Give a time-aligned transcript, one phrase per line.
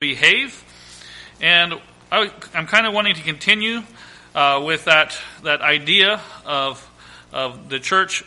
[0.00, 0.64] behave.
[1.42, 1.74] And
[2.10, 3.82] I, am kind of wanting to continue
[4.34, 6.90] uh, with that, that idea of,
[7.34, 8.24] of the church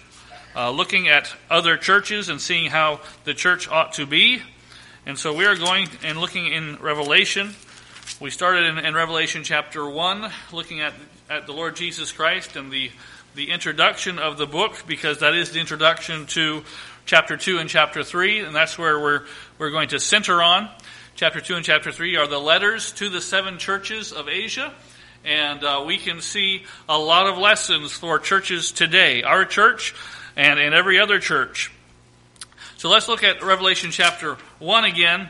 [0.56, 4.40] uh, looking at other churches and seeing how the church ought to be.
[5.08, 7.56] And so we are going and looking in Revelation.
[8.22, 10.94] We started in, in Revelation chapter 1, looking at,
[11.28, 12.92] at the Lord Jesus Christ and the,
[13.34, 16.62] the introduction of the book, because that is the introduction to
[17.08, 19.24] chapter 2 and chapter 3, and that's where we're,
[19.58, 20.70] we're going to center on.
[21.16, 24.74] Chapter 2 and chapter 3 are the letters to the seven churches of Asia.
[25.24, 29.94] And uh, we can see a lot of lessons for churches today, our church
[30.36, 31.72] and, in every other church.
[32.78, 35.30] So let's look at Revelation chapter 1 again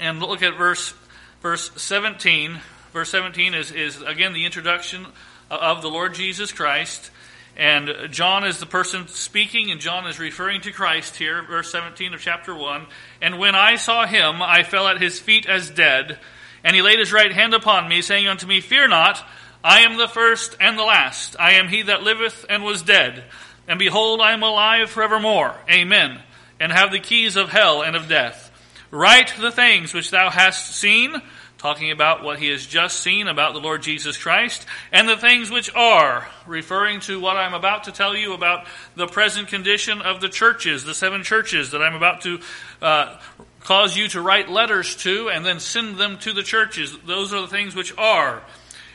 [0.00, 0.92] and look at verse,
[1.40, 2.58] verse 17.
[2.92, 5.06] Verse 17 is, is again the introduction
[5.48, 7.12] of the Lord Jesus Christ.
[7.56, 12.12] And John is the person speaking, and John is referring to Christ here, verse 17
[12.12, 12.86] of chapter 1.
[13.22, 16.18] And when I saw him, I fell at his feet as dead.
[16.64, 19.24] And he laid his right hand upon me, saying unto me, Fear not,
[19.62, 21.36] I am the first and the last.
[21.38, 23.24] I am he that liveth and was dead.
[23.68, 25.54] And behold, I am alive forevermore.
[25.70, 26.20] Amen.
[26.58, 28.50] And have the keys of hell and of death.
[28.90, 31.20] Write the things which thou hast seen
[31.64, 35.50] talking about what he has just seen about the Lord Jesus Christ, and the things
[35.50, 40.20] which are, referring to what I'm about to tell you about the present condition of
[40.20, 42.38] the churches, the seven churches that I'm about to
[42.82, 43.18] uh,
[43.60, 46.98] cause you to write letters to and then send them to the churches.
[47.06, 48.42] Those are the things which are.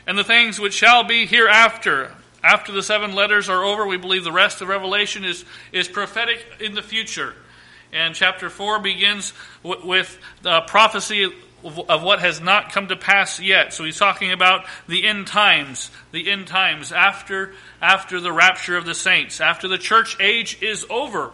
[0.06, 2.12] And the things which shall be hereafter.
[2.40, 6.46] After the seven letters are over, we believe the rest of Revelation is, is prophetic
[6.60, 7.34] in the future.
[7.92, 9.32] And chapter 4 begins
[9.64, 13.72] w- with the prophecy of what has not come to pass yet.
[13.72, 18.86] So he's talking about the end times, the end times after after the rapture of
[18.86, 21.32] the saints, after the church age is over,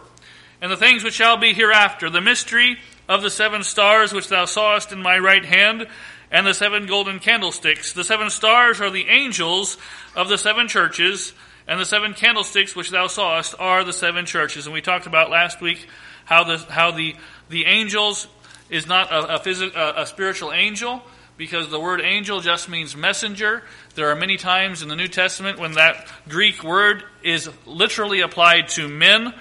[0.61, 4.45] and the things which shall be hereafter, the mystery of the seven stars which thou
[4.45, 5.87] sawest in my right hand,
[6.31, 7.93] and the seven golden candlesticks.
[7.93, 9.77] The seven stars are the angels
[10.15, 11.33] of the seven churches,
[11.67, 14.65] and the seven candlesticks which thou sawest are the seven churches.
[14.65, 15.87] And we talked about last week
[16.25, 17.15] how the how the
[17.49, 18.27] the angels
[18.69, 21.01] is not a, a, a, a spiritual angel
[21.37, 23.63] because the word angel just means messenger.
[23.95, 28.69] There are many times in the New Testament when that Greek word is literally applied
[28.69, 29.33] to men.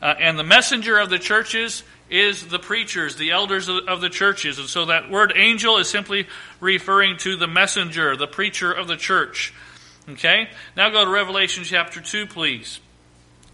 [0.00, 4.08] Uh, and the messenger of the churches is the preachers, the elders of, of, the
[4.08, 4.58] churches.
[4.58, 6.26] And so that word angel is simply
[6.58, 9.52] referring to the messenger, the preacher of the church.
[10.08, 10.48] Okay?
[10.76, 12.80] Now go to Revelation chapter 2, please.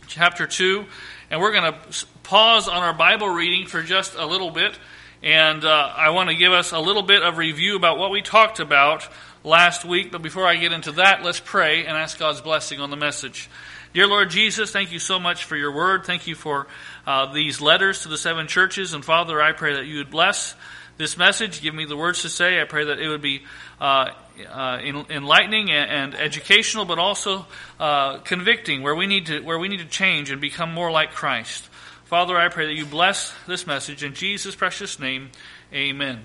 [0.07, 0.87] Chapter 2.
[1.31, 4.79] And we're going to pause on our Bible reading for just a little bit
[5.23, 8.23] and uh, I want to give us a little bit of review about what we
[8.23, 9.09] talked about
[9.45, 10.13] last week.
[10.13, 13.49] But before I get into that, let's pray and ask God's blessing on the message.
[13.95, 16.05] Dear Lord Jesus, thank you so much for your word.
[16.05, 16.67] Thank you for
[17.07, 18.93] uh, these letters to the seven churches.
[18.93, 20.55] And Father, I pray that you would bless
[20.99, 21.63] this message.
[21.63, 22.61] Give me the words to say.
[22.61, 23.43] I pray that it would be
[23.81, 24.11] uh,
[24.51, 27.47] uh, enlightening and, educational, but also
[27.81, 31.13] uh, convicting, where we need to where we need to change and become more like
[31.13, 31.67] Christ.
[32.07, 35.31] Father, I pray that you bless this message in Jesus' precious name.
[35.75, 36.21] Amen.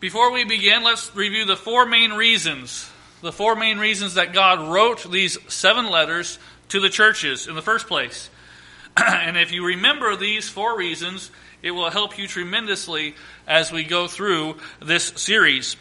[0.00, 2.90] Before we begin, let's review the four main reasons.
[3.20, 7.62] The four main reasons that God wrote these seven letters to the churches in the
[7.62, 8.30] first place.
[8.96, 11.30] and if you remember these four reasons,
[11.62, 13.14] it will help you tremendously
[13.46, 15.76] as we go through this series.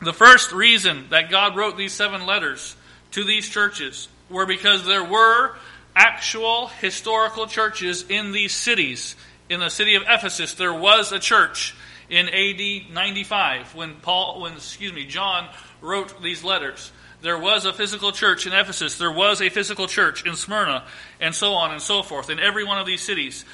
[0.00, 2.74] The first reason that God wrote these seven letters
[3.12, 5.54] to these churches were because there were
[5.96, 9.16] actual historical churches in these cities.
[9.48, 11.74] In the city of Ephesus, there was a church
[12.08, 15.48] in AD 95 when Paul, when excuse me, John
[15.80, 16.92] wrote these letters.
[17.22, 18.98] There was a physical church in Ephesus.
[18.98, 20.84] There was a physical church in Smyrna,
[21.20, 22.28] and so on and so forth.
[22.28, 23.44] In every one of these cities,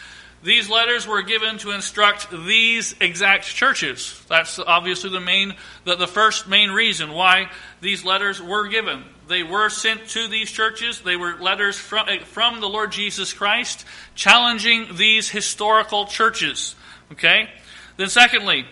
[0.43, 4.21] these letters were given to instruct these exact churches.
[4.29, 9.05] That's obviously the main, the, the first main reason why these letters were given.
[9.31, 11.03] They were sent to these churches.
[11.03, 13.85] They were letters from, eh, from the Lord Jesus Christ
[14.17, 16.75] challenging these historical churches.
[17.13, 17.49] Okay?
[17.97, 18.67] Then, secondly,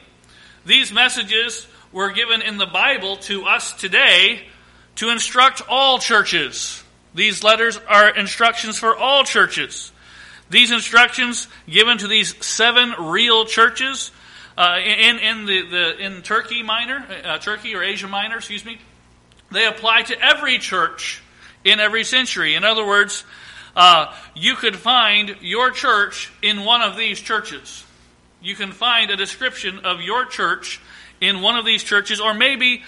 [0.66, 4.48] these messages were given in the Bible to us today
[4.96, 6.82] to instruct all churches.
[7.14, 9.92] These letters are instructions for all churches.
[10.50, 14.10] These instructions given to these seven real churches
[14.56, 18.80] uh, in, in, the, the, in Turkey Minor, uh, Turkey or Asia Minor, excuse me,
[19.50, 21.22] they apply to every church
[21.64, 22.54] in every century.
[22.54, 23.24] In other words,
[23.74, 27.84] uh, you could find your church in one of these churches.
[28.40, 30.80] You can find a description of your church
[31.20, 32.82] in one of these churches, or maybe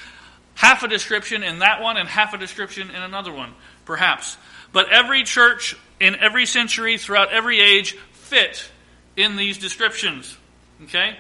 [0.55, 3.53] half a description in that one and half a description in another one,
[3.85, 4.37] perhaps.
[4.73, 8.69] But every church in every century, throughout every age, fit
[9.17, 10.37] in these descriptions.
[10.85, 11.17] Okay?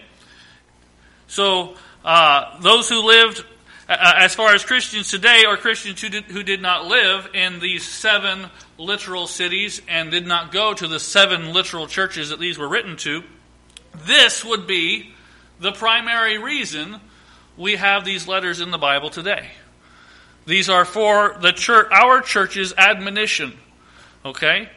[1.27, 3.45] So uh, those who lived,
[3.91, 7.59] uh, as far as Christians today, or Christians who did, who did not live in
[7.59, 8.47] these seven
[8.79, 12.97] literal cities and did not go to the seven literal churches that these were written
[12.99, 13.25] to,
[14.07, 15.13] this would be
[15.59, 17.01] the primary reason
[17.57, 19.51] we have these letters in the Bible today.
[20.47, 23.53] These are for the church, our church's admonition.
[24.25, 24.69] Okay,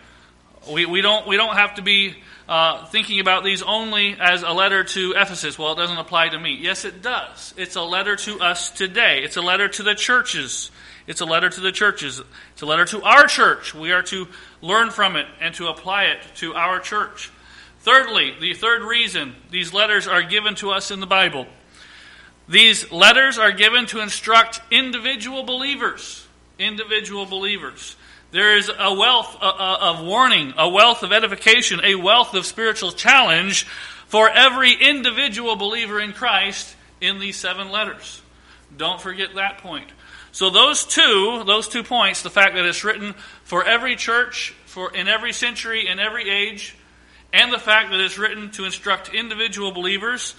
[0.71, 2.15] we, we don't we don't have to be
[2.47, 5.57] uh, thinking about these only as a letter to Ephesus.
[5.57, 6.57] Well, it doesn't apply to me.
[6.61, 7.53] Yes, it does.
[7.57, 9.23] It's a letter to us today.
[9.23, 10.71] It's a letter to the churches.
[11.07, 12.21] It's a letter to the churches.
[12.53, 13.73] It's a letter to our church.
[13.73, 14.27] We are to
[14.61, 17.31] learn from it and to apply it to our church.
[17.79, 21.47] Thirdly, the third reason these letters are given to us in the Bible.
[22.47, 26.27] These letters are given to instruct individual believers.
[26.59, 27.95] Individual believers.
[28.33, 33.65] There is a wealth of warning, a wealth of edification, a wealth of spiritual challenge
[34.07, 38.23] for every individual believer in Christ in these seven letters.
[38.75, 39.87] Don't forget that point.
[40.31, 43.13] So those two, those two points, the fact that it's written
[43.43, 46.75] for every church, for in every century, in every age,
[47.31, 50.33] and the fact that it's written to instruct individual believers,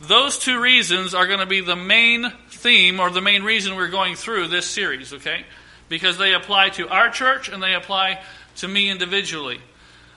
[0.00, 3.88] those two reasons are going to be the main theme or the main reason we're
[3.88, 5.44] going through this series, okay?
[5.92, 8.18] Because they apply to our church and they apply
[8.56, 9.60] to me individually.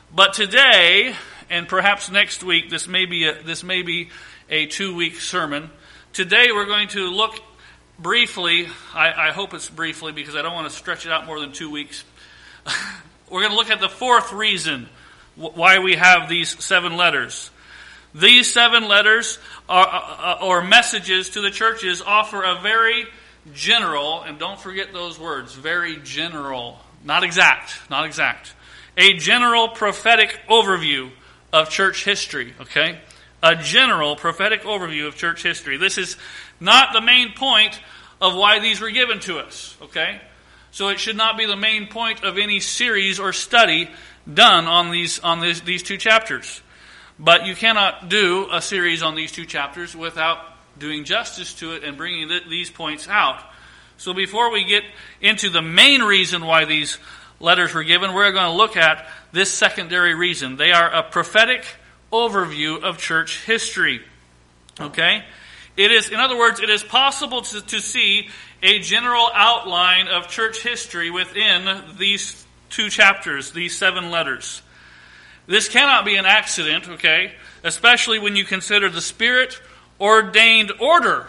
[0.10, 1.13] But today,
[1.50, 4.10] and perhaps next week, this may be a, this may be
[4.50, 5.69] a two week sermon.
[6.13, 7.38] Today, we're going to look
[8.00, 8.69] briefly.
[8.94, 11.51] I, I hope it's briefly because I don't want to stretch it out more than
[11.51, 12.06] two weeks.
[13.30, 14.88] we're going to look at the fourth reason
[15.36, 17.51] why we have these seven letters.
[18.13, 23.07] These seven letters are, uh, or messages to the churches offer a very
[23.53, 28.53] general, and don't forget those words, very general, not exact, not exact.
[28.97, 31.12] A general prophetic overview
[31.53, 33.00] of church history, okay?
[33.44, 35.77] A general prophetic overview of church history.
[35.77, 36.18] This is
[36.59, 37.80] not the main point
[38.21, 40.21] of why these were given to us, okay?
[40.71, 43.89] So it should not be the main point of any series or study
[44.31, 46.62] done on these on these, these two chapters.
[47.18, 50.39] But you cannot do a series on these two chapters without
[50.77, 53.42] doing justice to it and bringing these points out.
[53.98, 54.83] So before we get
[55.22, 56.98] into the main reason why these
[57.39, 60.57] letters were given, we're going to look at this secondary reason.
[60.57, 61.66] They are a prophetic
[62.12, 64.01] overview of church history.
[64.80, 65.24] Okay?
[65.77, 68.30] It is, in other words, it is possible to, to see
[68.63, 74.62] a general outline of church history within these two chapters, these seven letters.
[75.48, 77.33] This cannot be an accident, okay?
[77.63, 79.60] Especially when you consider the Spirit
[80.00, 81.27] ordained order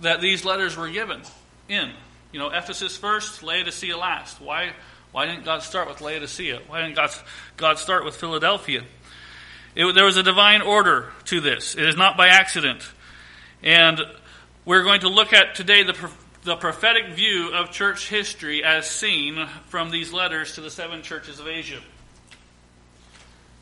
[0.00, 1.22] that these letters were given
[1.68, 1.90] in.
[2.32, 4.40] You know, Ephesus first, Laodicea last.
[4.40, 4.72] Why,
[5.12, 6.60] why didn't God start with Laodicea?
[6.66, 7.10] Why didn't God,
[7.56, 8.82] God start with Philadelphia?
[9.74, 11.74] It, there was a divine order to this.
[11.74, 12.82] It is not by accident.
[13.62, 14.00] And
[14.64, 16.10] we're going to look at today the,
[16.42, 21.40] the prophetic view of church history as seen from these letters to the seven churches
[21.40, 21.80] of Asia.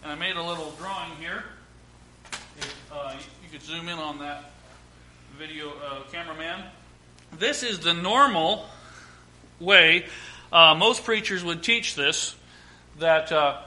[0.02, 1.44] And I made a little drawing here.
[2.90, 3.14] Uh,
[3.52, 4.50] could zoom in on that
[5.38, 6.64] video, uh, cameraman.
[7.38, 8.64] This is the normal
[9.60, 10.06] way
[10.50, 12.34] uh, most preachers would teach this
[12.99, 13.58] that uh,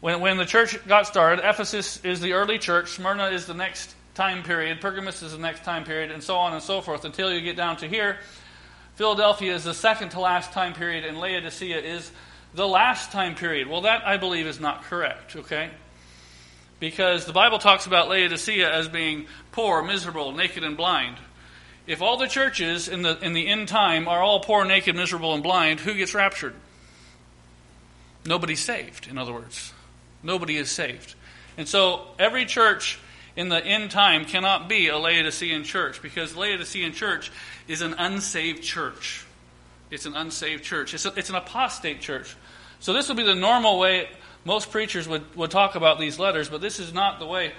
[0.00, 3.92] when, when the church got started, Ephesus is the early church, Smyrna is the next
[4.14, 7.34] time period, Pergamus is the next time period, and so on and so forth until
[7.34, 8.18] you get down to here.
[8.94, 12.12] Philadelphia is the second to last time period, and Laodicea is
[12.54, 13.66] the last time period.
[13.66, 15.70] Well, that I believe is not correct, okay?
[16.78, 21.16] Because the Bible talks about Laodicea as being poor, miserable, naked, and blind.
[21.86, 25.34] If all the churches in the, in the end time are all poor, naked, miserable,
[25.34, 26.54] and blind, who gets raptured?
[28.26, 29.72] Nobody's saved, in other words.
[30.22, 31.14] Nobody is saved.
[31.56, 32.98] And so every church
[33.36, 37.30] in the end time cannot be a Laodicean church because Laodicean church
[37.68, 39.24] is an unsaved church.
[39.90, 40.94] It's an unsaved church.
[40.94, 42.34] It's, a, it's an apostate church.
[42.80, 44.08] So this would be the normal way
[44.46, 47.52] most preachers would, would talk about these letters, but this is not the way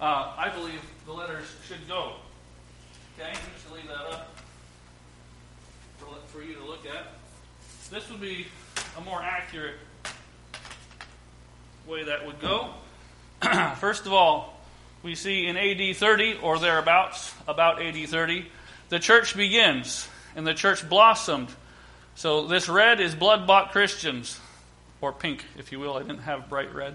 [0.00, 2.14] uh, I believe the letters should go.
[3.16, 4.34] Okay, I'm just leave that up
[5.98, 7.06] for, for you to look at.
[7.88, 8.48] This would be
[8.98, 9.76] a more accurate
[11.86, 12.70] way that would go.
[13.76, 14.58] First of all,
[15.04, 18.46] we see in AD 30 or thereabouts, about AD 30,
[18.88, 21.50] the church begins and the church blossomed.
[22.16, 24.40] So this red is blood bought Christians
[25.02, 25.94] or pink, if you will.
[25.96, 26.94] I didn't have bright red.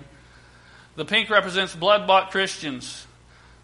[0.95, 3.05] The pink represents blood bought Christians.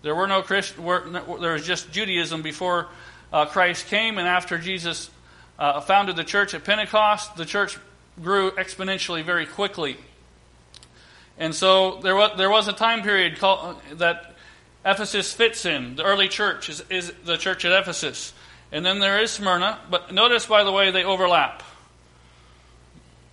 [0.04, 2.90] There were no Christ, there was just Judaism before
[3.32, 5.10] uh, Christ came, and after Jesus
[5.58, 7.80] uh, founded the church at Pentecost, the church
[8.22, 9.98] grew exponentially very quickly.
[11.38, 14.36] And so there was, there was a time period called, that
[14.86, 15.96] Ephesus fits in.
[15.96, 18.34] The early church is, is the church at Ephesus.
[18.72, 21.64] And then there is Smyrna, but notice, by the way, they overlap.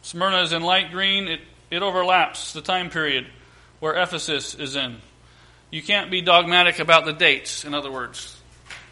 [0.02, 1.40] Smyrna is in light green, it,
[1.70, 3.26] it overlaps the time period
[3.80, 4.96] where Ephesus is in.
[5.70, 8.36] You can't be dogmatic about the dates, in other words.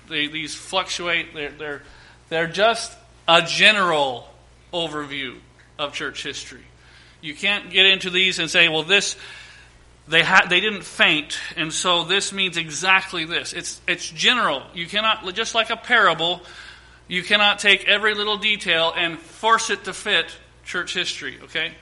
[0.09, 1.83] They, these fluctuate, they're, they're,
[2.29, 2.97] they're just
[3.27, 4.29] a general
[4.73, 5.38] overview
[5.79, 6.65] of church history.
[7.21, 9.17] You can't get into these and say, well, this,
[10.07, 13.53] they, ha- they didn't faint, and so this means exactly this.
[13.53, 14.62] It's, it's general.
[14.73, 16.43] You cannot, just like a parable,
[17.09, 20.27] you cannot take every little detail and force it to fit
[20.69, 21.73] church history, okay?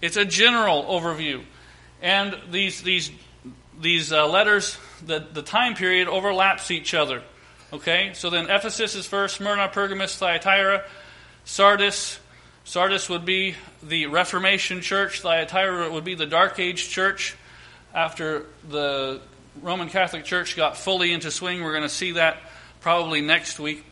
[0.00, 1.42] It's a general overview.
[2.00, 3.10] And these, these,
[3.80, 7.22] these uh, letters, the, the time period overlaps each other,
[7.72, 8.12] okay?
[8.14, 10.84] So then Ephesus is first, Smyrna, Pergamos, Thyatira,
[11.44, 12.20] Sardis,
[12.64, 17.36] Sardis would be the Reformation church, Thyatira would be the Dark Age church.
[17.94, 19.20] After the
[19.62, 22.38] Roman Catholic Church got fully into swing, we're going to see that
[22.80, 23.84] probably next week,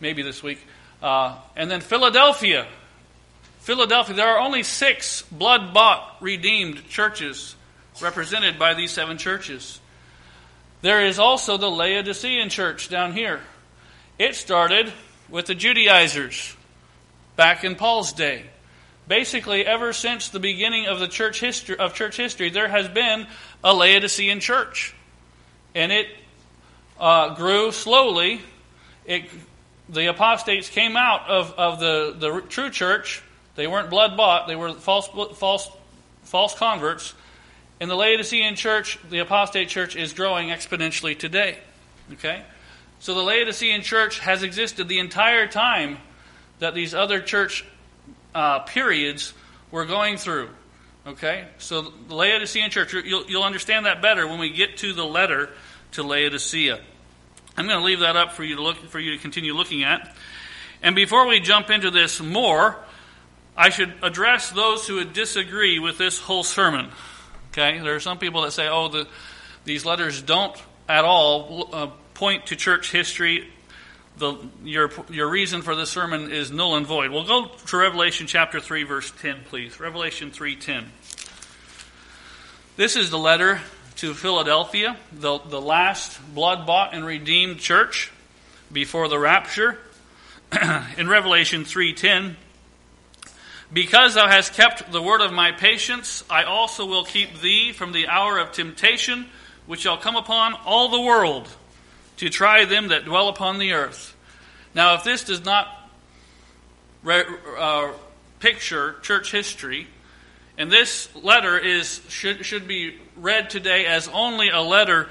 [0.00, 0.58] maybe this week.
[1.00, 2.66] Uh, and then Philadelphia.
[3.66, 7.56] Philadelphia, there are only six blood bought, redeemed churches
[8.00, 9.80] represented by these seven churches.
[10.82, 13.40] There is also the Laodicean church down here.
[14.20, 14.92] It started
[15.28, 16.56] with the Judaizers
[17.34, 18.44] back in Paul's day.
[19.08, 23.26] Basically, ever since the beginning of the church history of church history, there has been
[23.64, 24.94] a Laodicean church,
[25.74, 26.06] and it
[27.00, 28.42] uh, grew slowly.
[29.06, 29.24] It,
[29.88, 33.24] the apostates came out of, of the, the true church.
[33.56, 35.08] They weren't blood bought; they were false
[35.38, 35.68] false
[36.22, 37.14] false converts.
[37.80, 41.58] In the Laodicean church, the apostate church is growing exponentially today.
[42.12, 42.42] Okay,
[43.00, 45.98] so the Laodicean church has existed the entire time
[46.58, 47.64] that these other church
[48.34, 49.34] uh, periods
[49.70, 50.48] were going through.
[51.06, 51.46] Okay?
[51.58, 55.50] So the Laodicean church, you'll, you'll understand that better when we get to the letter
[55.92, 56.80] to Laodicea.
[57.56, 59.82] I'm going to leave that up for you to look for you to continue looking
[59.82, 60.14] at.
[60.82, 62.76] And before we jump into this more,
[63.56, 66.90] I should address those who would disagree with this whole sermon.
[67.52, 69.08] Okay, there are some people that say, "Oh, the,
[69.64, 70.56] these letters don't
[70.88, 73.48] at all uh, point to church history
[74.18, 77.10] the, your, your reason for this sermon is null and void.
[77.10, 79.78] We'll go to Revelation chapter 3, verse 10, please.
[79.78, 80.84] Revelation 3.10.
[82.76, 83.60] This is the letter
[83.96, 88.10] to Philadelphia, the, the last blood-bought and redeemed church
[88.72, 89.78] before the rapture.
[90.98, 92.36] In Revelation 3.10,
[93.72, 97.92] Because thou hast kept the word of my patience, I also will keep thee from
[97.92, 99.26] the hour of temptation,
[99.66, 101.48] which shall come upon all the world
[102.18, 104.16] to try them that dwell upon the earth.
[104.74, 105.68] Now, if this does not
[107.02, 107.24] re-
[107.58, 107.92] uh,
[108.38, 109.88] picture church history,
[110.56, 115.08] and this letter is should, should be read today as only a letter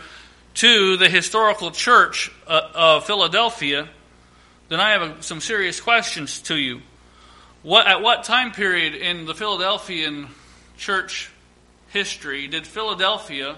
[0.55, 3.89] to the historical church uh, of Philadelphia,
[4.69, 6.81] then I have a, some serious questions to you.
[7.65, 10.27] What, at what time period in the Philadelphian
[10.77, 11.31] church
[11.87, 13.55] history did Philadelphia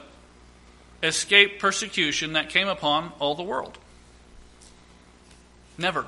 [1.03, 3.77] escape persecution that came upon all the world.
[5.77, 6.05] Never.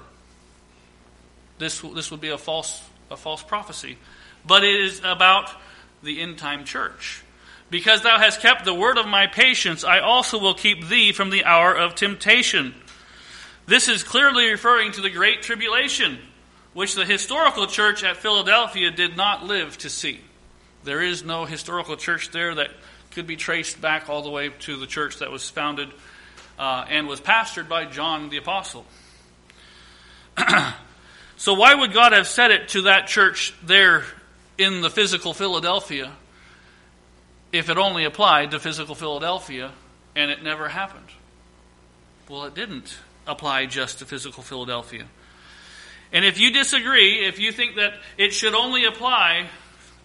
[1.58, 3.98] This, this would be a false, a false prophecy.
[4.48, 5.51] But it is about
[6.01, 7.22] the end time church.
[7.70, 11.32] Because thou hast kept the word of my patience, I also will keep thee from
[11.32, 12.75] the hour of temptation.
[13.65, 16.20] This is clearly referring to the Great Tribulation,
[16.74, 20.20] which the historical church at Philadelphia did not live to see.
[20.84, 22.72] There is no historical church there that
[23.12, 25.90] could be traced back all the way to the church that was founded
[26.58, 28.86] uh, and was pastored by John the Apostle.
[31.38, 34.06] so, why would God have said it to that church there
[34.58, 36.12] in the physical Philadelphia
[37.52, 39.72] if it only applied to physical Philadelphia
[40.16, 41.08] and it never happened?
[42.30, 42.96] Well, it didn't
[43.26, 45.06] apply just to physical Philadelphia.
[46.12, 49.48] And if you disagree, if you think that it should only apply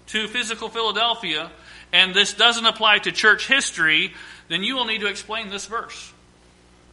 [0.08, 1.50] to physical Philadelphia,
[1.92, 4.12] and this doesn't apply to church history,
[4.48, 6.12] then you will need to explain this verse.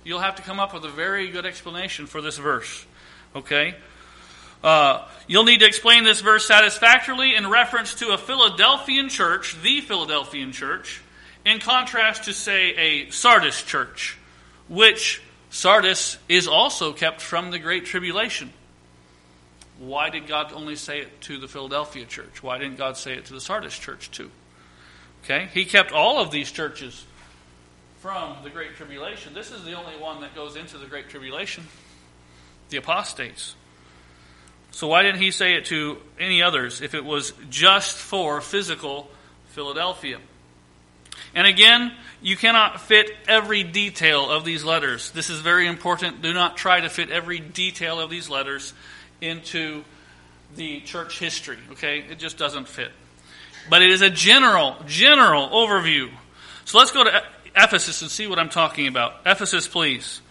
[0.03, 2.85] You'll have to come up with a very good explanation for this verse.
[3.35, 3.75] Okay?
[4.63, 9.81] Uh, you'll need to explain this verse satisfactorily in reference to a Philadelphian church, the
[9.81, 11.01] Philadelphian church,
[11.45, 14.17] in contrast to, say, a Sardis church,
[14.69, 18.53] which Sardis is also kept from the Great Tribulation.
[19.81, 22.43] Why did God only say it to the Philadelphia church?
[22.43, 24.29] Why didn't God say it to the Sardis church too?
[25.23, 25.49] Okay?
[25.55, 27.03] He kept all of these churches
[27.99, 29.33] from the Great Tribulation.
[29.33, 31.63] This is the only one that goes into the Great Tribulation
[32.69, 33.55] the apostates.
[34.69, 39.09] So, why didn't he say it to any others if it was just for physical
[39.47, 40.19] Philadelphia?
[41.35, 45.11] And again, you cannot fit every detail of these letters.
[45.11, 46.21] This is very important.
[46.21, 48.73] Do not try to fit every detail of these letters
[49.21, 49.83] into
[50.55, 51.99] the church history, okay?
[51.99, 52.91] It just doesn't fit.
[53.69, 56.09] But it is a general, general overview.
[56.65, 57.23] So let's go to
[57.55, 59.13] Ephesus and see what I'm talking about.
[59.25, 60.21] Ephesus, please.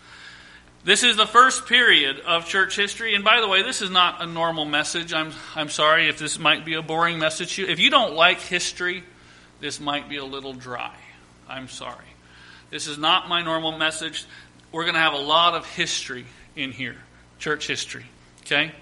[0.82, 3.14] This is the first period of church history.
[3.14, 5.12] And by the way, this is not a normal message.
[5.12, 7.58] I'm, I'm sorry if this might be a boring message.
[7.58, 9.04] If you don't like history,
[9.60, 10.94] this might be a little dry.
[11.48, 12.06] I'm sorry.
[12.70, 14.24] This is not my normal message.
[14.72, 16.24] We're going to have a lot of history
[16.56, 16.96] in here,
[17.38, 18.06] church history.
[18.50, 18.72] Okay?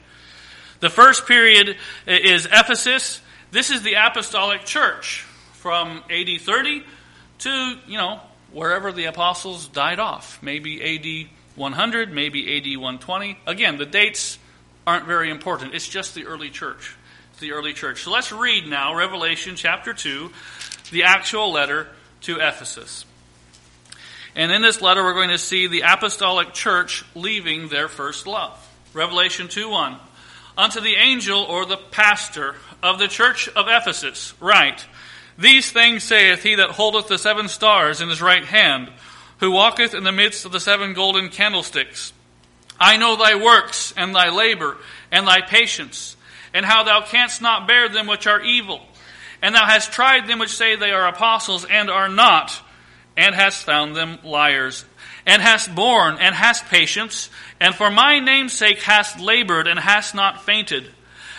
[0.81, 3.21] The first period is Ephesus.
[3.51, 6.85] This is the apostolic church from AD 30
[7.41, 8.21] to, you know,
[8.53, 10.39] wherever the apostles died off.
[10.43, 13.39] Maybe AD 100, maybe AD 120.
[13.47, 14.39] Again, the dates
[14.87, 15.75] aren't very important.
[15.75, 16.97] It's just the early church.
[17.33, 18.05] It's the early church.
[18.05, 20.31] So let's read now Revelation chapter 2,
[20.93, 21.89] the actual letter
[22.23, 23.05] to Ephesus.
[24.37, 28.65] And in this letter, we're going to see the apostolic church leaving their first love.
[28.99, 29.97] Revelation 2 1.
[30.59, 34.87] Unto the angel or the pastor of the church of Ephesus, write,
[35.39, 38.91] These things saith he that holdeth the seven stars in his right hand
[39.39, 42.13] who walketh in the midst of the seven golden candlesticks.
[42.81, 44.77] I know thy works, and thy labor,
[45.13, 46.17] and thy patience,
[46.53, 48.81] and how thou canst not bear them which are evil.
[49.41, 52.61] And thou hast tried them which say they are apostles, and are not,
[53.17, 54.85] and hast found them liars.
[55.29, 57.29] And hast borne, and hast patience,
[57.61, 60.91] and for my name's sake hast labored, and hast not fainted.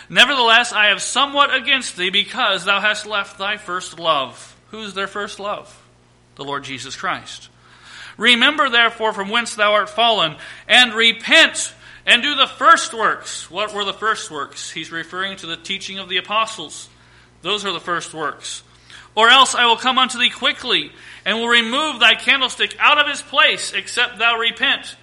[0.10, 4.56] Nevertheless, I have somewhat against thee, because thou hast left thy first love.
[4.70, 5.76] Who's their first love?
[6.36, 7.50] The Lord Jesus Christ.
[8.16, 10.36] Remember therefore from whence thou art fallen,
[10.68, 11.74] and repent
[12.06, 13.50] and do the first works.
[13.50, 14.70] What were the first works?
[14.70, 16.90] He's referring to the teaching of the apostles.
[17.42, 18.62] Those are the first works.
[19.16, 20.92] Or else I will come unto thee quickly,
[21.26, 24.96] and will remove thy candlestick out of his place, except thou repent.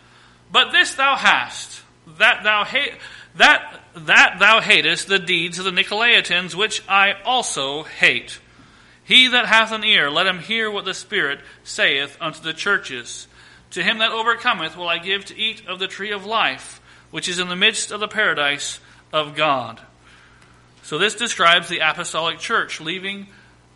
[0.51, 1.83] But this thou hast,
[2.19, 2.95] that thou hate,
[3.35, 8.39] that that thou hatest the deeds of the Nicolaitans, which I also hate.
[9.05, 13.27] He that hath an ear, let him hear what the Spirit saith unto the churches.
[13.71, 17.29] To him that overcometh will I give to eat of the tree of life, which
[17.29, 18.81] is in the midst of the paradise
[19.13, 19.81] of God.
[20.83, 23.29] So this describes the apostolic church leaving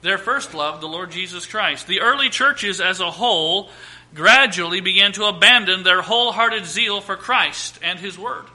[0.02, 1.86] their first love, the Lord Jesus Christ.
[1.86, 3.70] The early churches as a whole
[4.14, 8.46] gradually began to abandon their wholehearted zeal for Christ and His Word.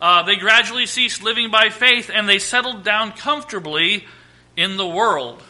[0.00, 4.04] Uh, they gradually ceased living by faith and they settled down comfortably
[4.56, 5.42] in the world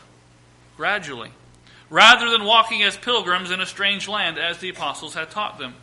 [0.76, 1.30] gradually,
[1.90, 5.74] rather than walking as pilgrims in a strange land as the apostles had taught them.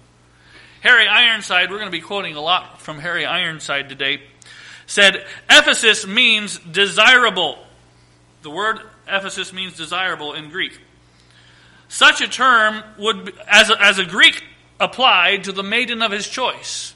[0.81, 4.21] Harry Ironside, we're going to be quoting a lot from Harry Ironside today,
[4.85, 7.57] said, Ephesus means desirable.
[8.41, 10.79] The word Ephesus means desirable in Greek.
[11.87, 14.43] Such a term would, as a, as a Greek
[14.79, 16.93] applied to the maiden of his choice,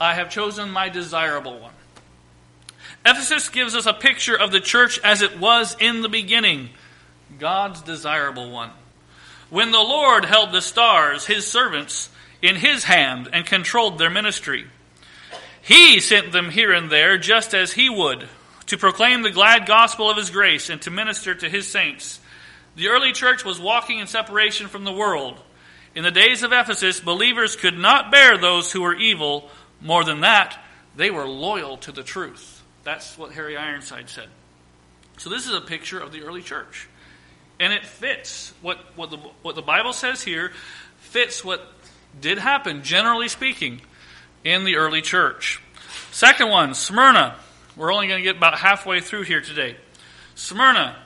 [0.00, 1.72] I have chosen my desirable one.
[3.06, 6.70] Ephesus gives us a picture of the church as it was in the beginning
[7.38, 8.70] God's desirable one.
[9.50, 12.08] When the Lord held the stars, his servants,
[12.42, 14.66] in his hand and controlled their ministry,
[15.62, 18.28] he sent them here and there just as he would
[18.66, 22.20] to proclaim the glad gospel of his grace and to minister to his saints.
[22.76, 25.40] The early church was walking in separation from the world.
[25.94, 29.48] In the days of Ephesus, believers could not bear those who were evil.
[29.80, 30.58] More than that,
[30.96, 32.62] they were loyal to the truth.
[32.82, 34.28] That's what Harry Ironside said.
[35.18, 36.88] So, this is a picture of the early church.
[37.60, 40.50] And it fits what, what, the, what the Bible says here,
[40.98, 41.64] fits what
[42.20, 43.80] did happen, generally speaking,
[44.42, 45.62] in the early church.
[46.10, 47.36] Second one, Smyrna.
[47.76, 49.76] We're only going to get about halfway through here today.
[50.36, 50.96] Smyrna,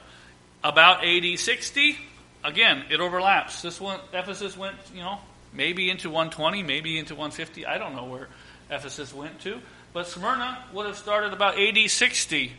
[0.62, 1.96] about AD 60.
[2.44, 3.62] Again, it overlaps.
[3.62, 5.18] This one, Ephesus went, you know,
[5.52, 7.66] maybe into 120, maybe into 150.
[7.66, 8.28] I don't know where
[8.70, 9.60] Ephesus went to.
[9.92, 12.52] But Smyrna would have started about AD 60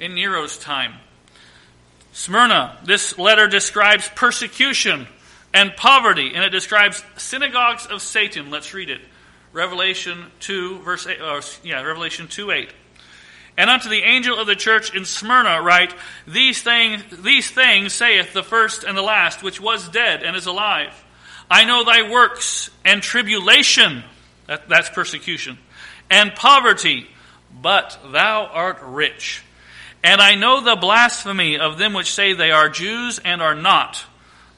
[0.00, 0.94] in Nero's time.
[2.12, 5.06] Smyrna, this letter describes persecution
[5.54, 8.50] and poverty, and it describes synagogues of Satan.
[8.50, 9.00] Let's read it.
[9.52, 12.70] Revelation 2, verse 8, or, yeah, Revelation 2 8.
[13.58, 15.92] And unto the angel of the church in Smyrna write,
[16.28, 20.46] These things, these things saith the first and the last, which was dead and is
[20.46, 20.92] alive.
[21.50, 24.04] I know thy works and tribulation,
[24.46, 25.58] that, that's persecution,
[26.08, 27.08] and poverty,
[27.60, 29.42] but thou art rich.
[30.04, 34.04] And I know the blasphemy of them which say they are Jews and are not,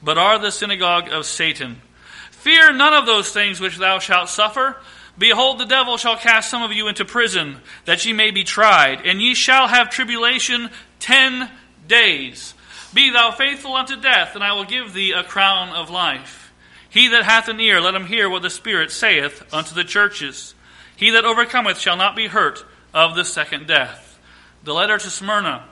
[0.03, 1.81] but are the synagogue of Satan.
[2.29, 4.77] Fear none of those things which thou shalt suffer.
[5.21, 9.05] Behold, the devil shall cast some of you into prison, that ye may be tried,
[9.05, 11.47] and ye shall have tribulation ten
[11.87, 12.55] days.
[12.91, 16.51] Be thou faithful unto death, and I will give thee a crown of life.
[16.89, 20.55] He that hath an ear, let him hear what the Spirit saith unto the churches.
[20.95, 24.19] He that overcometh shall not be hurt of the second death.
[24.63, 25.65] The letter to Smyrna,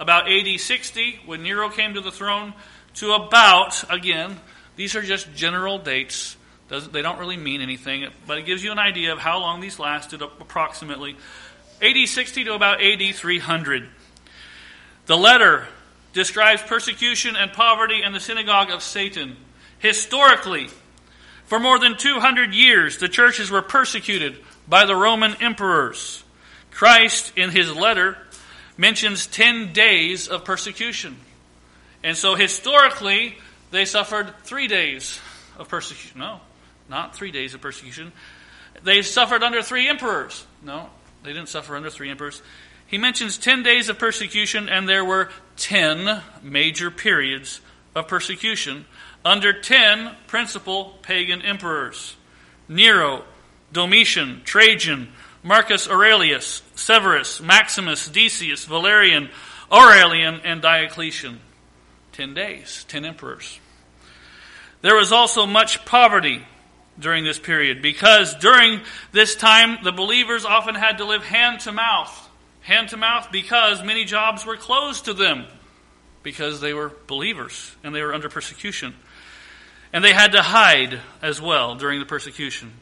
[0.00, 2.52] about AD 60, when Nero came to the throne,
[2.94, 4.40] to about, again,
[4.74, 6.36] these are just general dates.
[6.68, 9.78] They don't really mean anything, but it gives you an idea of how long these
[9.78, 11.16] lasted approximately.
[11.80, 13.88] AD 60 to about AD 300.
[15.06, 15.66] The letter
[16.12, 19.36] describes persecution and poverty in the synagogue of Satan.
[19.78, 20.68] Historically,
[21.46, 24.36] for more than 200 years, the churches were persecuted
[24.68, 26.22] by the Roman emperors.
[26.70, 28.18] Christ, in his letter,
[28.76, 31.16] mentions 10 days of persecution.
[32.04, 33.38] And so historically,
[33.70, 35.18] they suffered three days
[35.58, 36.20] of persecution.
[36.20, 36.40] No,
[36.88, 38.12] not three days of persecution.
[38.82, 40.46] They suffered under three emperors.
[40.62, 40.88] No,
[41.22, 42.42] they didn't suffer under three emperors.
[42.86, 47.60] He mentions 10 days of persecution, and there were 10 major periods
[47.94, 48.86] of persecution
[49.24, 52.16] under 10 principal pagan emperors
[52.68, 53.24] Nero,
[53.72, 55.08] Domitian, Trajan,
[55.42, 59.30] Marcus Aurelius, Severus, Maximus, Decius, Valerian,
[59.72, 61.40] Aurelian, and Diocletian.
[62.12, 63.58] Ten days, ten emperors.
[64.82, 66.44] There was also much poverty
[66.98, 68.80] during this period because during
[69.12, 72.28] this time the believers often had to live hand to mouth.
[72.60, 75.46] Hand to mouth because many jobs were closed to them
[76.22, 78.94] because they were believers and they were under persecution.
[79.92, 82.72] And they had to hide as well during the persecution.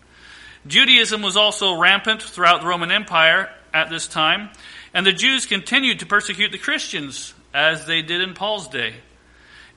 [0.67, 4.51] Judaism was also rampant throughout the Roman Empire at this time,
[4.93, 8.95] and the Jews continued to persecute the Christians as they did in Paul's day.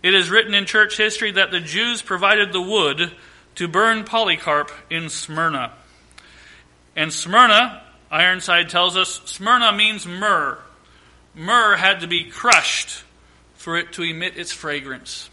[0.02, 3.12] It is written in church history that the Jews provided the wood
[3.56, 5.74] to burn Polycarp in Smyrna.
[6.96, 7.82] And Smyrna,
[8.12, 10.58] Ironside tells us, Smyrna means myrrh.
[11.36, 13.04] Myrrh had to be crushed
[13.56, 15.30] for it to emit its fragrance.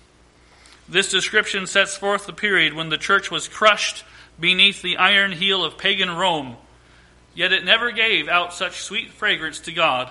[0.88, 4.04] This description sets forth the period when the church was crushed
[4.38, 6.56] beneath the iron heel of pagan Rome,
[7.34, 10.10] yet it never gave out such sweet fragrance to God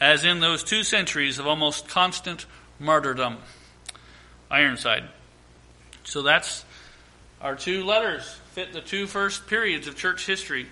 [0.00, 2.46] as in those two centuries of almost constant
[2.78, 3.36] martyrdom.
[4.50, 5.04] Ironside.
[6.04, 6.64] So that's
[7.40, 8.22] our two letters,
[8.52, 10.66] fit the two first periods of church history.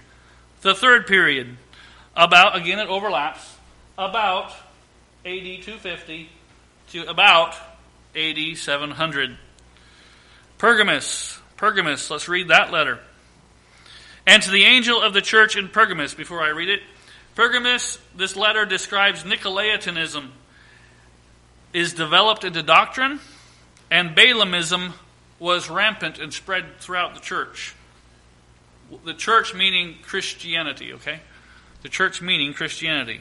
[0.61, 1.57] The third period,
[2.17, 3.57] about, again, it overlaps,
[3.97, 4.51] about
[5.25, 6.29] AD 250
[6.91, 7.55] to about
[8.15, 9.39] AD 700.
[10.59, 12.99] Pergamus, Pergamus, let's read that letter.
[14.27, 16.83] And to the angel of the church in Pergamus, before I read it,
[17.35, 20.31] Pergamus, this letter describes Nicolaitanism
[21.73, 23.21] is developed into doctrine,
[23.91, 24.93] and Balaamism
[25.39, 27.75] was rampant and spread throughout the church.
[29.05, 31.21] The church meaning Christianity, okay?
[31.83, 33.21] The church meaning Christianity.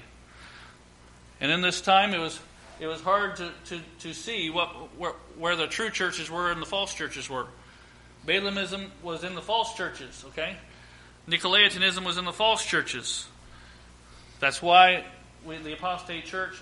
[1.39, 2.39] And in this time, it was
[2.79, 6.61] it was hard to, to, to see what where, where the true churches were and
[6.61, 7.47] the false churches were.
[8.25, 10.57] Balaamism was in the false churches, okay?
[11.29, 13.27] Nicolaitanism was in the false churches.
[14.39, 15.05] That's why
[15.45, 16.59] we, the apostate church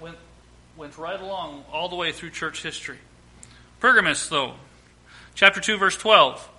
[0.00, 0.16] went,
[0.76, 2.98] went right along all the way through church history.
[3.80, 4.54] Pergamus, though,
[5.34, 6.50] chapter 2, verse 12.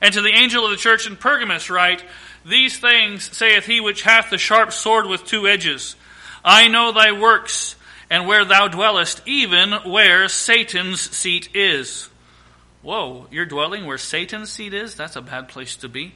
[0.00, 2.04] And to the angel of the church in Pergamus write,
[2.44, 5.96] These things saith he which hath the sharp sword with two edges.
[6.44, 7.74] I know thy works,
[8.08, 12.08] and where thou dwellest, even where Satan's seat is
[12.82, 14.94] Whoa, you're dwelling where Satan's seat is?
[14.94, 16.14] That's a bad place to be.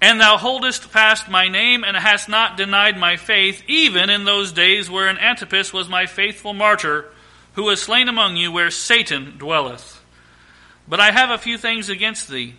[0.00, 4.52] And thou holdest fast my name, and hast not denied my faith, even in those
[4.52, 7.06] days wherein Antipas was my faithful martyr,
[7.54, 10.01] who was slain among you where Satan dwelleth.
[10.88, 12.54] But I have a few things against thee,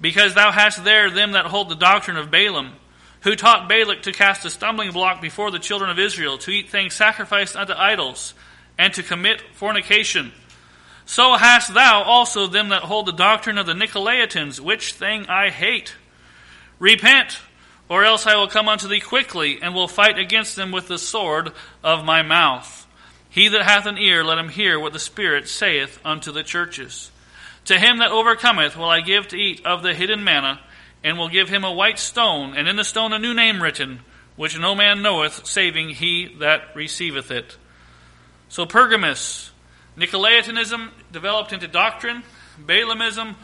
[0.00, 2.72] because thou hast there them that hold the doctrine of Balaam,
[3.20, 6.70] who taught Balak to cast a stumbling block before the children of Israel, to eat
[6.70, 8.34] things sacrificed unto idols,
[8.78, 10.32] and to commit fornication
[11.04, 15.50] so hast thou also them that hold the doctrine of the Nicolaitans, which thing I
[15.50, 15.94] hate.
[16.78, 17.38] Repent,
[17.86, 20.96] or else I will come unto thee quickly, and will fight against them with the
[20.96, 21.52] sword
[21.84, 22.86] of my mouth.
[23.28, 27.11] He that hath an ear, let him hear what the Spirit saith unto the churches.
[27.66, 30.60] To him that overcometh will I give to eat of the hidden manna,
[31.04, 34.00] and will give him a white stone, and in the stone a new name written,
[34.36, 37.56] which no man knoweth, saving he that receiveth it.
[38.48, 39.50] So Pergamus,
[39.96, 42.22] Nicolaitanism developed into doctrine,
[42.60, 43.34] Balaamism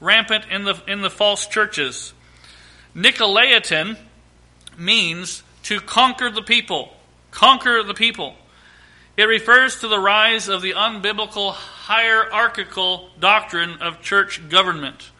[0.00, 2.12] rampant in the, in the false churches.
[2.94, 3.96] Nicolaitan
[4.76, 6.94] means to conquer the people.
[7.30, 8.34] Conquer the people.
[9.16, 11.54] It refers to the rise of the unbiblical
[11.92, 15.10] hierarchical doctrine of church government.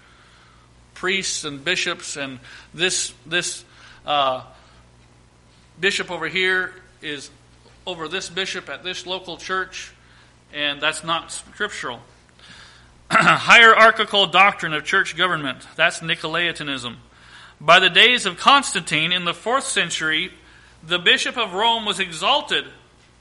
[0.94, 2.40] Priests and bishops, and
[2.72, 3.62] this, this
[4.06, 4.42] uh,
[5.78, 7.30] bishop over here is
[7.86, 9.92] over this bishop at this local church
[10.54, 12.00] and that's not scriptural.
[13.10, 16.96] Hierarchical doctrine of church government, that's Nicolaitanism.
[17.60, 20.32] By the days of Constantine in the fourth century,
[20.82, 22.64] the Bishop of Rome was exalted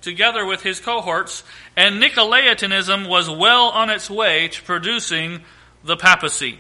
[0.01, 1.43] together with his cohorts,
[1.75, 5.41] and Nicolaitanism was well on its way to producing
[5.83, 6.59] the papacy.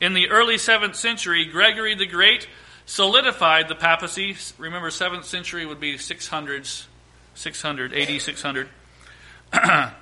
[0.00, 2.46] In the early 7th century, Gregory the Great
[2.86, 4.36] solidified the papacy.
[4.58, 6.84] Remember, 7th century would be 600s,
[7.34, 8.68] 600, AD 600.
[9.52, 9.92] that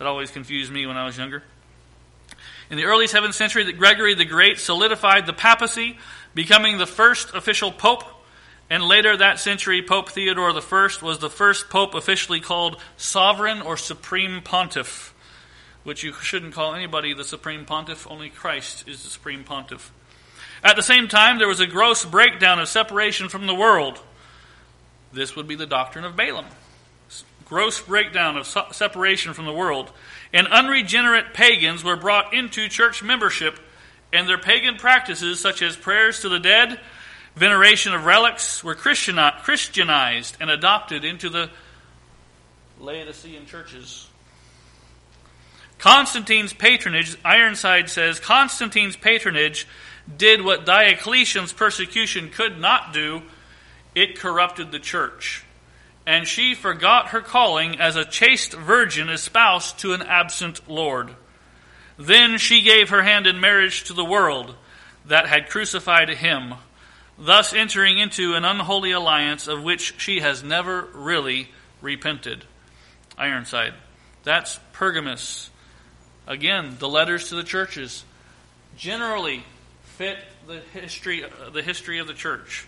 [0.00, 1.42] always confused me when I was younger.
[2.70, 5.98] In the early 7th century, Gregory the Great solidified the papacy,
[6.34, 8.04] becoming the first official pope
[8.70, 13.76] and later that century, Pope Theodore I was the first pope officially called sovereign or
[13.76, 15.14] supreme pontiff,
[15.82, 19.92] which you shouldn't call anybody the supreme pontiff, only Christ is the supreme pontiff.
[20.62, 24.00] At the same time, there was a gross breakdown of separation from the world.
[25.12, 26.46] This would be the doctrine of Balaam.
[27.44, 29.92] Gross breakdown of separation from the world.
[30.32, 33.60] And unregenerate pagans were brought into church membership,
[34.10, 36.80] and their pagan practices, such as prayers to the dead,
[37.36, 41.50] veneration of relics were Christianized and adopted into the
[42.80, 44.08] Laodicean churches.
[45.78, 49.66] Constantine's patronage, Ironside says, Constantine's patronage
[50.16, 53.22] did what Diocletian's persecution could not do
[53.94, 55.44] it corrupted the church.
[56.06, 61.10] And she forgot her calling as a chaste virgin espoused to an absent Lord.
[61.96, 64.54] Then she gave her hand in marriage to the world
[65.06, 66.54] that had crucified him
[67.18, 71.48] thus entering into an unholy alliance of which she has never really
[71.80, 72.44] repented.
[73.16, 73.74] Ironside.
[74.24, 75.50] That's Pergamus.
[76.26, 78.04] Again, the letters to the churches
[78.76, 79.44] generally
[79.96, 82.66] fit the history, the history of the church.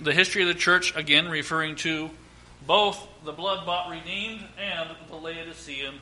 [0.00, 2.08] The history of the church, again, referring to
[2.66, 5.96] both the blood bought redeemed and the Laodicean,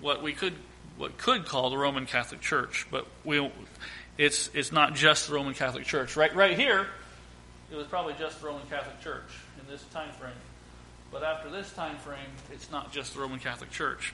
[0.00, 0.54] what we could
[0.96, 3.38] what could call the Roman Catholic Church, but we
[4.18, 6.16] it's, it's not just the Roman Catholic Church.
[6.16, 6.86] Right, right here,
[7.70, 10.32] it was probably just the Roman Catholic Church in this time frame.
[11.10, 12.18] But after this time frame,
[12.52, 14.12] it's not just the Roman Catholic Church.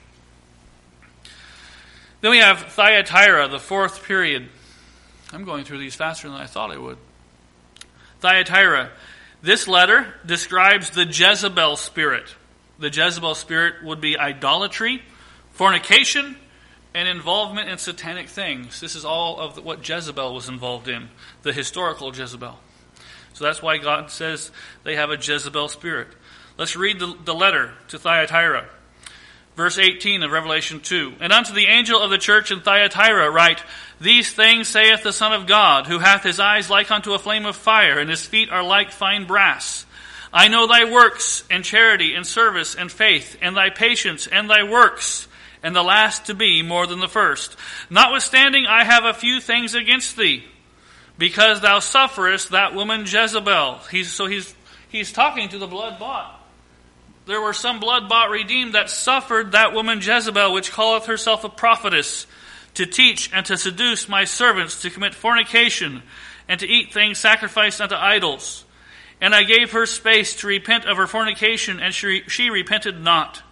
[2.20, 4.48] Then we have Thyatira, the fourth period.
[5.32, 6.98] I'm going through these faster than I thought I would.
[8.20, 8.90] Thyatira.
[9.42, 12.34] This letter describes the Jezebel spirit.
[12.78, 15.02] The Jezebel spirit would be idolatry,
[15.52, 16.36] fornication,
[16.94, 18.80] and involvement in satanic things.
[18.80, 21.08] This is all of what Jezebel was involved in,
[21.42, 22.58] the historical Jezebel.
[23.34, 24.52] So that's why God says
[24.84, 26.08] they have a Jezebel spirit.
[26.56, 28.66] Let's read the, the letter to Thyatira.
[29.56, 31.14] Verse 18 of Revelation 2.
[31.20, 33.62] And unto the angel of the church in Thyatira write,
[34.00, 37.46] These things saith the Son of God, who hath his eyes like unto a flame
[37.46, 39.86] of fire, and his feet are like fine brass.
[40.32, 44.64] I know thy works, and charity, and service, and faith, and thy patience, and thy
[44.64, 45.28] works
[45.64, 47.56] and the last to be more than the first.
[47.88, 50.44] Notwithstanding, I have a few things against thee,
[51.18, 53.80] because thou sufferest that woman Jezebel.
[53.90, 54.54] He's, so he's,
[54.90, 56.38] he's talking to the blood bought.
[57.26, 61.48] There were some blood bought redeemed that suffered that woman Jezebel, which calleth herself a
[61.48, 62.26] prophetess,
[62.74, 66.02] to teach and to seduce my servants to commit fornication
[66.46, 68.66] and to eat things sacrificed unto idols.
[69.18, 73.42] And I gave her space to repent of her fornication, and she, she repented not.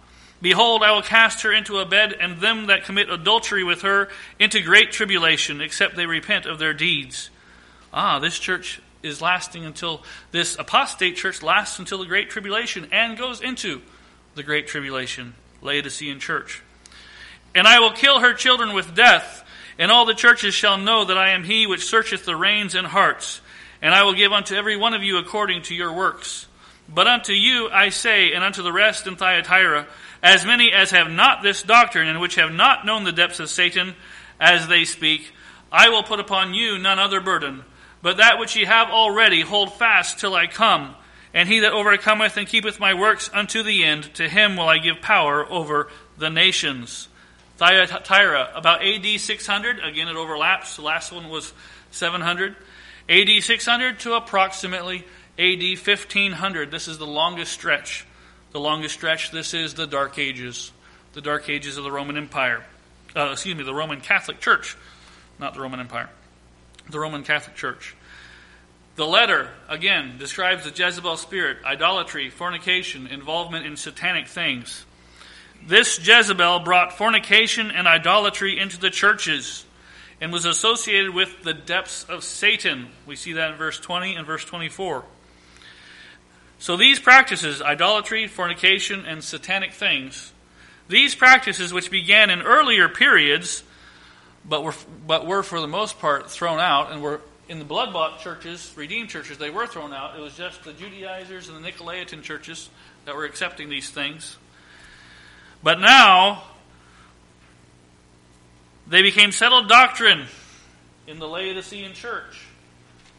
[0.43, 4.09] Behold, I will cast her into a bed, and them that commit adultery with her
[4.37, 7.29] into great tribulation, except they repent of their deeds.
[7.93, 13.17] Ah, this church is lasting until this apostate church lasts until the great tribulation and
[13.17, 13.81] goes into
[14.35, 16.61] the great tribulation, Laodicean church.
[17.55, 19.47] And I will kill her children with death,
[19.79, 22.87] and all the churches shall know that I am he which searcheth the reins and
[22.87, 23.39] hearts,
[23.81, 26.47] and I will give unto every one of you according to your works.
[26.89, 29.87] But unto you I say, and unto the rest in Thyatira,
[30.23, 33.49] as many as have not this doctrine, and which have not known the depths of
[33.49, 33.93] Satan,
[34.39, 35.33] as they speak,
[35.69, 37.63] I will put upon you none other burden,
[38.01, 40.95] but that which ye have already hold fast till I come.
[41.33, 44.77] And he that overcometh and keepeth my works unto the end, to him will I
[44.77, 47.09] give power over the nations.
[47.57, 51.53] Thyatira, about AD 600, again it overlaps, the last one was
[51.91, 52.55] 700.
[53.09, 55.05] AD 600 to approximately
[55.37, 56.71] AD 1500.
[56.71, 58.05] This is the longest stretch
[58.53, 60.71] the longest stretch, this is the Dark Ages,
[61.13, 62.63] the Dark Ages of the Roman Empire.
[63.15, 64.77] Uh, excuse me, the Roman Catholic Church,
[65.39, 66.09] not the Roman Empire,
[66.89, 67.95] the Roman Catholic Church.
[68.95, 74.85] The letter, again, describes the Jezebel spirit, idolatry, fornication, involvement in satanic things.
[75.65, 79.65] This Jezebel brought fornication and idolatry into the churches
[80.21, 82.89] and was associated with the depths of Satan.
[83.07, 85.05] We see that in verse 20 and verse 24.
[86.63, 90.31] So these practices, idolatry, fornication, and satanic things,
[90.87, 93.63] These practices, which began in earlier periods,
[94.45, 94.73] but were,
[95.05, 98.71] but were for the most part thrown out and were in the blood bought churches,
[98.77, 100.17] redeemed churches, they were thrown out.
[100.17, 102.69] It was just the Judaizers and the Nicolaitan churches
[103.03, 104.37] that were accepting these things.
[105.61, 106.43] But now,
[108.87, 110.27] they became settled doctrine
[111.07, 112.45] in the Laodicean church.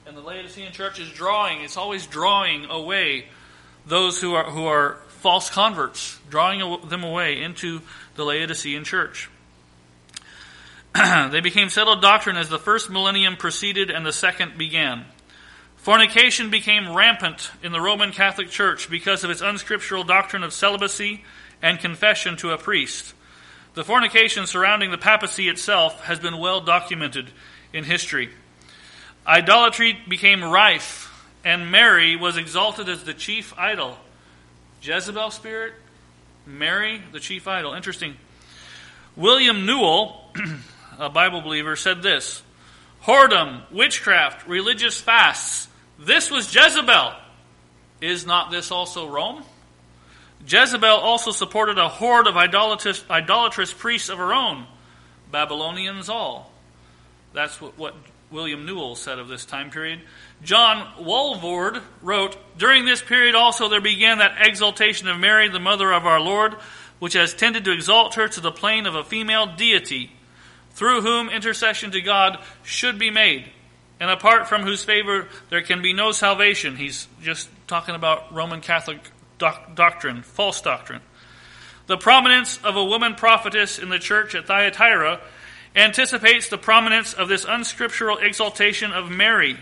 [0.06, 3.26] And the Laodicean church is drawing, it's always drawing away
[3.86, 7.80] those who are, who are false converts, drawing them away into
[8.14, 9.30] the Laodicean church.
[10.94, 15.06] they became settled doctrine as the first millennium proceeded and the second began.
[15.76, 21.24] Fornication became rampant in the Roman Catholic Church because of its unscriptural doctrine of celibacy
[21.62, 23.14] and confession to a priest.
[23.72, 27.30] The fornication surrounding the papacy itself has been well documented
[27.72, 28.28] in history.
[29.26, 31.10] Idolatry became rife,
[31.44, 33.98] and Mary was exalted as the chief idol.
[34.82, 35.72] Jezebel spirit,
[36.46, 37.74] Mary, the chief idol.
[37.74, 38.16] Interesting.
[39.16, 40.20] William Newell
[40.98, 42.42] a Bible believer, said this
[43.04, 45.68] Whoredom, witchcraft, religious fasts.
[45.98, 47.14] This was Jezebel.
[48.00, 49.44] Is not this also Rome?
[50.46, 54.66] Jezebel also supported a horde of idolatrous, idolatrous priests of her own,
[55.30, 56.50] Babylonians all.
[57.32, 57.94] That's what, what
[58.34, 60.00] William Newell said of this time period.
[60.42, 65.92] John Walvoord wrote, During this period also there began that exaltation of Mary, the mother
[65.92, 66.54] of our Lord,
[66.98, 70.10] which has tended to exalt her to the plane of a female deity
[70.72, 73.48] through whom intercession to God should be made,
[74.00, 76.76] and apart from whose favor there can be no salvation.
[76.76, 78.98] He's just talking about Roman Catholic
[79.38, 81.02] doc- doctrine, false doctrine.
[81.86, 85.20] The prominence of a woman prophetess in the church at Thyatira
[85.74, 89.56] anticipates the prominence of this unscriptural exaltation of Mary.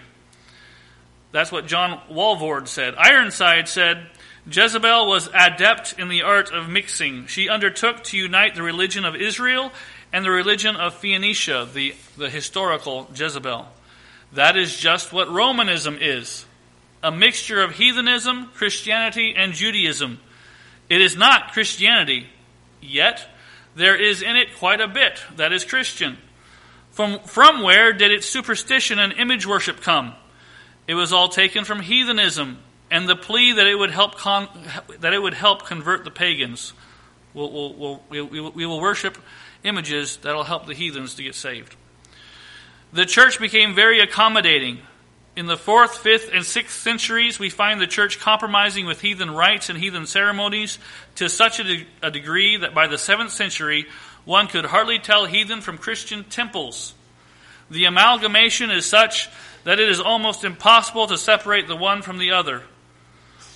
[1.33, 2.95] That's what John Walvoord said.
[2.97, 4.07] Ironside said,
[4.51, 7.27] Jezebel was adept in the art of mixing.
[7.27, 9.73] She undertook to unite the religion of Israel
[10.13, 13.67] and the religion of Phoenicia, the, the historical Jezebel.
[14.33, 16.45] That is just what Romanism is
[17.03, 20.21] a mixture of heathenism, Christianity, and Judaism.
[20.89, 22.29] It is not Christianity,
[22.81, 23.27] yet
[23.75, 26.19] there is in it quite a bit that is Christian.
[26.91, 30.15] From, from where did its superstition and image worship come?
[30.87, 32.59] It was all taken from heathenism
[32.91, 34.49] and the plea that it would help, con,
[35.01, 36.75] that it would help convert the pagans.
[37.33, 39.17] We'll, we'll, we'll, we will worship
[39.65, 41.75] images that'll help the heathens to get saved.
[42.93, 44.81] The church became very accommodating.
[45.35, 49.71] In the 4th, 5th, and 6th centuries, we find the church compromising with heathen rites
[49.71, 50.79] and heathen ceremonies
[51.15, 53.87] to such a, de- a degree that by the 7th century,
[54.27, 56.93] one could hardly tell heathen from Christian temples.
[57.71, 59.31] The amalgamation is such
[59.65, 62.63] that it is almost impossible to separate the one from the other.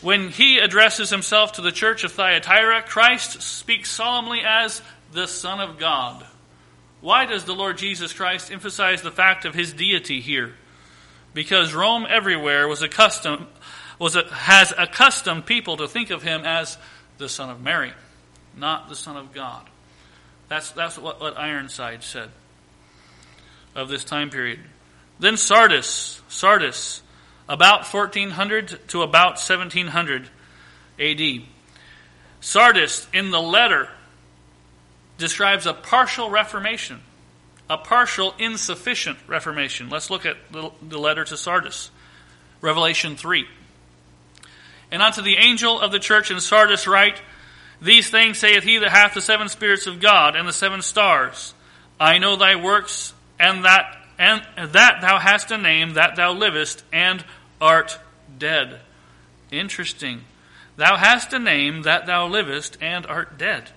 [0.00, 4.80] When he addresses himself to the church of Thyatira, Christ speaks solemnly as
[5.12, 6.24] the Son of God.
[7.02, 10.54] Why does the Lord Jesus Christ emphasize the fact of his deity here?
[11.36, 13.46] Because Rome everywhere was accustomed
[13.98, 16.78] was a, has accustomed people to think of him as
[17.18, 17.92] the Son of Mary,
[18.56, 19.68] not the Son of God.
[20.48, 22.30] That's, that's what, what Ironside said
[23.74, 24.60] of this time period.
[25.18, 27.02] Then Sardis, Sardis,
[27.50, 30.30] about 1400 to about 1700
[30.98, 31.42] AD.
[32.40, 33.90] Sardis, in the letter
[35.18, 37.02] describes a partial reformation,
[37.68, 39.88] a partial, insufficient reformation.
[39.88, 41.90] Let's look at the letter to Sardis,
[42.60, 43.46] Revelation 3.
[44.90, 47.20] And unto the angel of the church in Sardis write,
[47.82, 51.54] These things saith he that hath the seven spirits of God and the seven stars.
[51.98, 56.84] I know thy works, and that and that thou hast a name, that thou livest,
[56.92, 57.24] and
[57.60, 57.98] art
[58.38, 58.80] dead.
[59.50, 60.22] Interesting.
[60.76, 63.70] Thou hast a name, that thou livest, and art dead.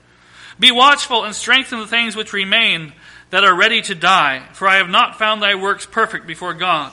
[0.57, 2.93] Be watchful and strengthen the things which remain
[3.29, 6.91] that are ready to die, for I have not found thy works perfect before God.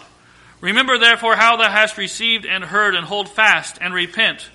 [0.61, 4.49] Remember therefore how thou hast received and heard, and hold fast and repent.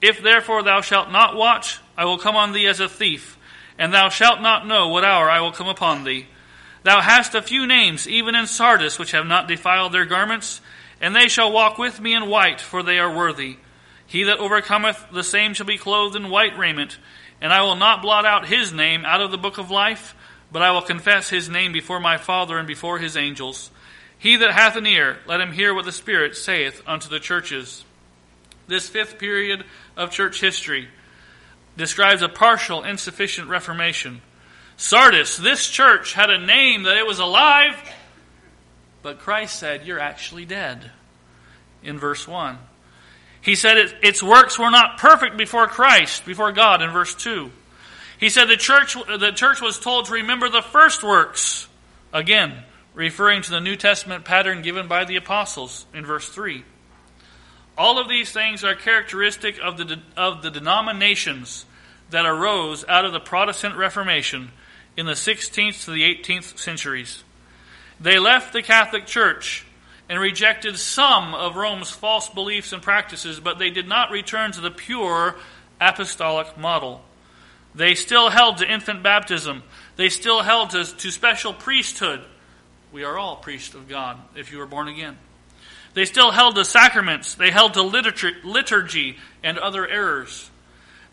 [0.00, 3.38] If therefore thou shalt not watch, I will come on thee as a thief,
[3.78, 6.26] and thou shalt not know what hour I will come upon thee.
[6.82, 10.60] Thou hast a few names, even in Sardis, which have not defiled their garments,
[11.00, 13.58] and they shall walk with me in white, for they are worthy.
[14.06, 16.98] He that overcometh, the same shall be clothed in white raiment
[17.40, 20.14] and I will not blot out his name out of the book of life,
[20.52, 23.70] but I will confess his name before my Father and before his angels.
[24.18, 27.84] He that hath an ear, let him hear what the Spirit saith unto the churches.
[28.66, 29.64] This fifth period
[29.96, 30.88] of church history
[31.76, 34.20] describes a partial, insufficient reformation.
[34.76, 37.76] Sardis, this church had a name that it was alive,
[39.02, 40.90] but Christ said, You're actually dead.
[41.82, 42.58] In verse 1.
[43.40, 47.50] He said it, its works were not perfect before Christ, before God, in verse 2.
[48.20, 51.66] He said the church, the church was told to remember the first works.
[52.12, 56.62] Again, referring to the New Testament pattern given by the apostles in verse 3.
[57.78, 61.64] All of these things are characteristic of the, of the denominations
[62.10, 64.50] that arose out of the Protestant Reformation
[64.98, 67.24] in the 16th to the 18th centuries.
[67.98, 69.64] They left the Catholic Church
[70.10, 74.60] and rejected some of Rome's false beliefs and practices, but they did not return to
[74.60, 75.36] the pure
[75.80, 77.02] apostolic model.
[77.74, 79.62] They still held to infant baptism.
[79.96, 82.24] They still held to, to special priesthood.
[82.92, 85.16] We are all priests of God if you are born again.
[85.94, 87.34] They still held to sacraments.
[87.34, 90.50] They held to liturgy and other errors.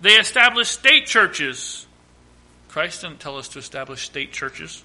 [0.02, 1.88] They established state churches.
[2.70, 4.84] Christ didn't tell us to establish state churches.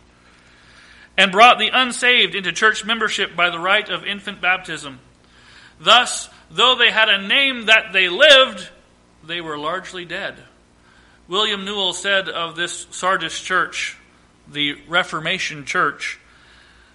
[1.16, 4.98] And brought the unsaved into church membership by the rite of infant baptism.
[5.78, 8.68] Thus, though they had a name that they lived,
[9.24, 10.36] they were largely dead.
[11.32, 13.96] William Newell said of this Sardis church,
[14.46, 16.20] the Reformation church,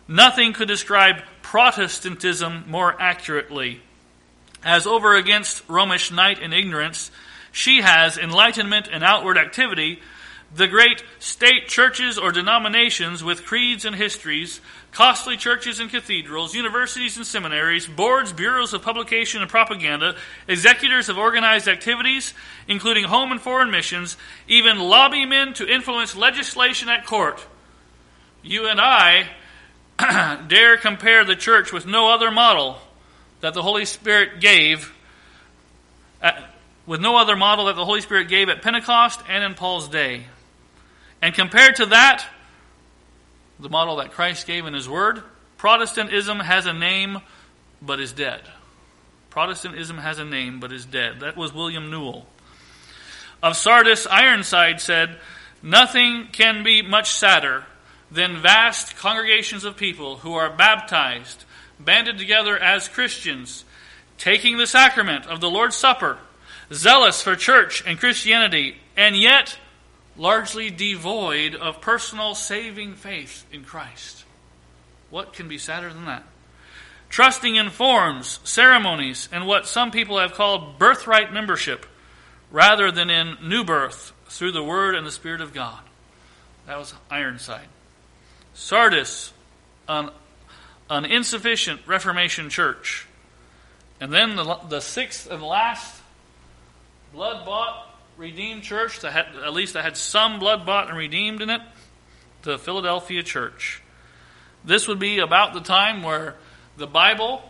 [0.07, 3.81] nothing could describe Protestantism more accurately.
[4.63, 7.09] As over against Romish night and ignorance,
[7.51, 10.03] she has enlightenment and outward activity,
[10.53, 14.61] the great state churches or denominations with creeds and histories,
[14.97, 20.15] costly churches and cathedrals, universities and seminaries, boards, bureaus of publication and propaganda,
[20.47, 22.33] executors of organized activities,
[22.67, 24.17] including home and foreign missions,
[24.47, 27.45] even lobbymen to influence legislation at court.
[28.41, 29.27] You and I
[30.47, 32.79] dare compare the church with no other model
[33.41, 34.91] that the Holy Spirit gave,
[36.23, 36.55] at,
[36.87, 40.23] with no other model that the Holy Spirit gave at Pentecost and in Paul's day.
[41.21, 42.25] And compared to that,
[43.59, 45.23] the model that Christ gave in His Word,
[45.57, 47.19] Protestantism has a name
[47.81, 48.41] but is dead.
[49.29, 51.19] Protestantism has a name but is dead.
[51.19, 52.25] That was William Newell.
[53.41, 55.17] Of Sardis, Ironside said,
[55.61, 57.65] Nothing can be much sadder
[58.11, 61.43] than vast congregations of people who are baptized,
[61.79, 63.65] banded together as Christians,
[64.17, 66.17] taking the sacrament of the Lord's Supper,
[66.71, 69.57] zealous for church and Christianity, and yet
[70.17, 74.25] largely devoid of personal saving faith in Christ.
[75.09, 76.23] What can be sadder than that?
[77.09, 81.85] Trusting in forms, ceremonies, and what some people have called birthright membership,
[82.51, 85.79] rather than in new birth through the Word and the Spirit of God.
[86.65, 87.67] That was Ironside.
[88.53, 89.31] Sardis,
[89.87, 90.09] an,
[90.89, 93.05] an insufficient Reformation church.
[94.01, 96.01] And then the, the sixth and last
[97.13, 97.86] blood bought
[98.17, 101.61] redeemed church that had, at least that had some blood bought and redeemed in it,
[102.43, 103.81] the Philadelphia church.
[104.65, 106.35] This would be about the time where
[106.77, 107.41] the Bible,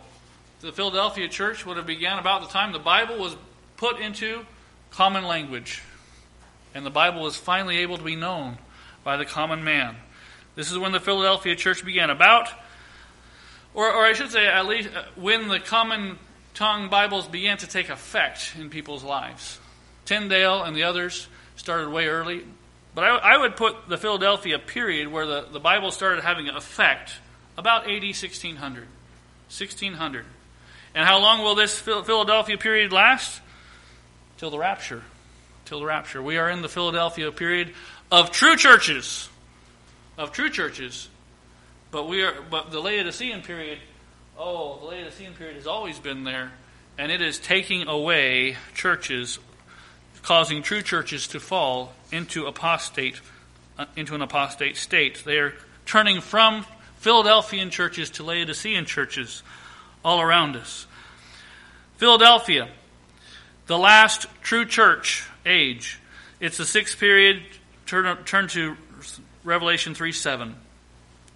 [0.60, 3.36] the Philadelphia church would have began about the time the Bible was
[3.76, 4.44] put into
[4.90, 5.82] common language.
[6.74, 8.58] And the Bible was finally able to be known
[9.04, 9.96] by the common man.
[10.54, 12.10] This is when the Philadelphia church began.
[12.10, 12.48] About,
[13.74, 16.18] or, or I should say, at least uh, when the common
[16.54, 19.58] tongue Bibles began to take effect in people's lives.
[20.08, 22.42] Tyndale and the others started way early.
[22.94, 26.56] But I, I would put the Philadelphia period where the, the Bible started having an
[26.56, 27.12] effect
[27.58, 28.58] about AD 1600.
[29.48, 30.24] 1600.
[30.94, 33.40] And how long will this Philadelphia period last?
[34.38, 35.02] Till the rapture.
[35.66, 36.22] Till the rapture.
[36.22, 37.74] We are in the Philadelphia period
[38.10, 39.28] of true churches.
[40.16, 41.08] Of true churches.
[41.90, 43.78] But we are but the Laodicean period,
[44.38, 46.52] oh, the Laodicean period has always been there,
[46.96, 49.38] and it is taking away churches
[50.22, 53.20] causing true churches to fall into apostate
[53.78, 55.22] uh, into an apostate state.
[55.24, 55.54] They are
[55.86, 56.66] turning from
[56.96, 59.42] Philadelphian churches to Laodicean churches
[60.04, 60.86] all around us.
[61.96, 62.68] Philadelphia,
[63.66, 66.00] the last true church age.
[66.40, 67.42] It's the sixth period.
[67.86, 68.76] Turn, turn to
[69.44, 70.54] Revelation 3 7.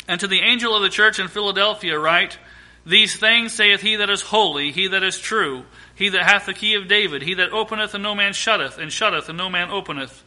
[0.08, 2.38] And to the angel of the church in Philadelphia, write,
[2.84, 5.64] These things saith he that is holy, he that is true
[5.94, 8.92] he that hath the key of David, he that openeth and no man shutteth, and
[8.92, 10.24] shutteth and no man openeth.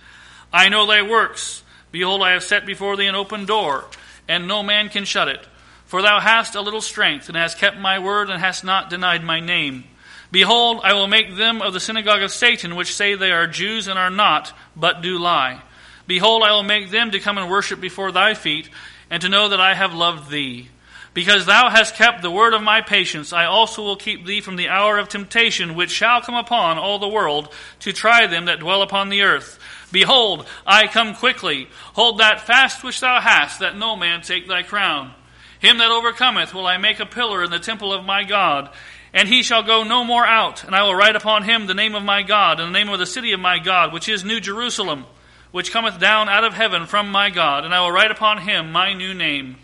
[0.54, 1.64] I know thy works.
[1.92, 3.86] Behold, I have set before thee an open door,
[4.28, 5.46] and no man can shut it.
[5.86, 9.24] For thou hast a little strength, and hast kept my word, and hast not denied
[9.24, 9.86] my name.
[10.32, 13.88] Behold, I will make them of the synagogue of Satan, which say they are Jews
[13.88, 15.62] and are not, but do lie.
[16.08, 18.70] Behold, I will make them to come and worship before thy feet,
[19.10, 20.70] and to know that I have loved thee.
[21.16, 24.58] Because thou hast kept the word of my patience, I also will keep thee from
[24.58, 27.48] the hour of temptation which shall come upon all the world
[27.80, 29.58] to try them that dwell upon the earth.
[29.94, 31.70] Behold, I come quickly.
[31.94, 35.14] Hold that fast which thou hast, that no man take thy crown.
[35.60, 38.70] Him that overcometh will I make a pillar in the temple of my God,
[39.14, 40.66] and he shall go no more out.
[40.66, 43.00] And I will write upon him the name of my God, and the name of
[43.00, 45.06] the city of my God, which is New Jerusalem
[45.52, 48.74] which cometh down out of heaven from my God, and I will write upon him
[48.74, 49.56] my new name.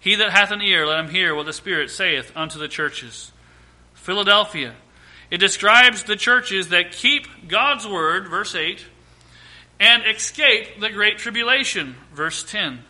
[0.00, 3.32] He that hath an ear, let him hear what the Spirit saith unto the churches.
[3.94, 4.74] Philadelphia.
[5.30, 8.84] It describes the churches that keep God's word, verse 8,
[9.80, 12.84] and escape the great tribulation, verse 10.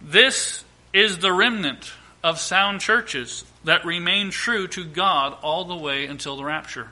[0.00, 1.92] This is the remnant
[2.22, 6.90] of sound churches that remain true to God all the way until the rapture.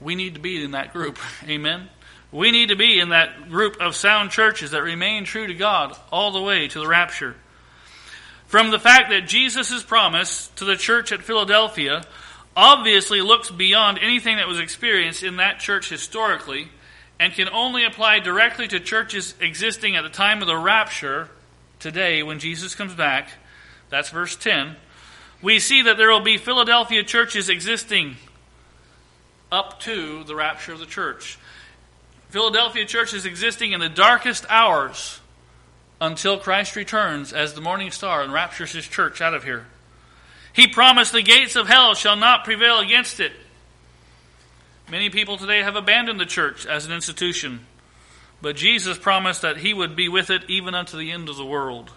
[0.00, 1.18] We need to be in that group.
[1.46, 1.88] Amen.
[2.32, 5.96] We need to be in that group of sound churches that remain true to God
[6.12, 7.34] all the way to the rapture.
[8.46, 12.04] From the fact that Jesus' promise to the church at Philadelphia
[12.56, 16.68] obviously looks beyond anything that was experienced in that church historically
[17.18, 21.28] and can only apply directly to churches existing at the time of the rapture
[21.78, 23.30] today when Jesus comes back.
[23.88, 24.76] That's verse 10.
[25.42, 28.16] We see that there will be Philadelphia churches existing
[29.50, 31.38] up to the rapture of the church.
[32.30, 35.20] Philadelphia church is existing in the darkest hours
[36.00, 39.66] until Christ returns as the morning star and raptures his church out of here.
[40.52, 43.32] He promised the gates of hell shall not prevail against it.
[44.88, 47.66] Many people today have abandoned the church as an institution,
[48.40, 51.44] but Jesus promised that he would be with it even unto the end of the
[51.44, 51.90] world.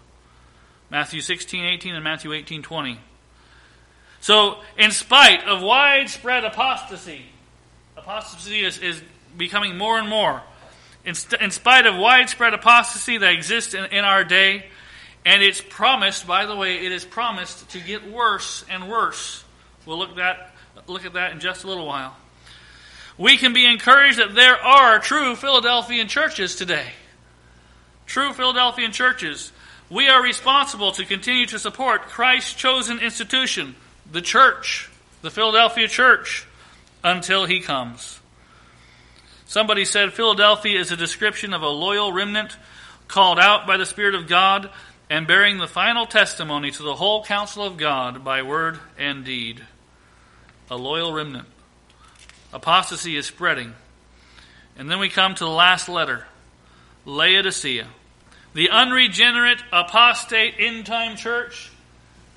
[0.90, 3.00] Matthew 16, 18, and Matthew 18, 20.
[4.20, 7.26] So, in spite of widespread apostasy,
[7.98, 9.02] apostasy is, is
[9.38, 10.42] becoming more and more.
[11.06, 14.66] In, st- in spite of widespread apostasy that exists in, in our day,
[15.26, 19.44] and it's promised, by the way, it is promised to get worse and worse.
[19.86, 20.54] We'll look, that,
[20.88, 22.16] look at that in just a little while.
[23.18, 26.88] We can be encouraged that there are true Philadelphian churches today.
[28.06, 29.52] True Philadelphian churches.
[29.90, 33.76] We are responsible to continue to support Christ's chosen institution,
[34.12, 34.90] the church,
[35.22, 36.48] the Philadelphia church,
[37.04, 38.20] until he comes.
[39.46, 42.56] Somebody said Philadelphia is a description of a loyal remnant
[43.08, 44.70] called out by the Spirit of God
[45.10, 49.62] and bearing the final testimony to the whole counsel of God by word and deed.
[50.72, 51.48] A loyal remnant.
[52.52, 53.74] Apostasy is spreading.
[54.78, 56.26] And then we come to the last letter
[57.06, 57.88] Laodicea.
[58.54, 61.72] The unregenerate, apostate, end time church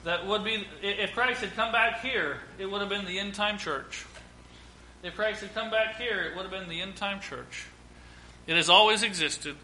[0.05, 3.35] that would be, if Christ had come back here, it would have been the end
[3.35, 4.07] time church.
[5.07, 7.67] If Christ had come back here, it would have been the end time church.
[8.49, 9.55] It has always existed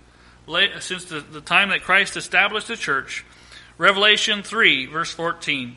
[0.46, 3.24] uh, since the, the time that Christ established the church.
[3.76, 5.74] Revelation 3, verse 14.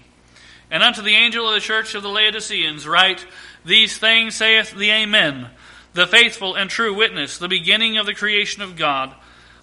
[0.70, 3.26] And unto the angel of the church of the Laodiceans write,
[3.66, 5.48] These things saith the Amen,
[5.94, 9.16] the faithful and true witness, the beginning of the creation of God.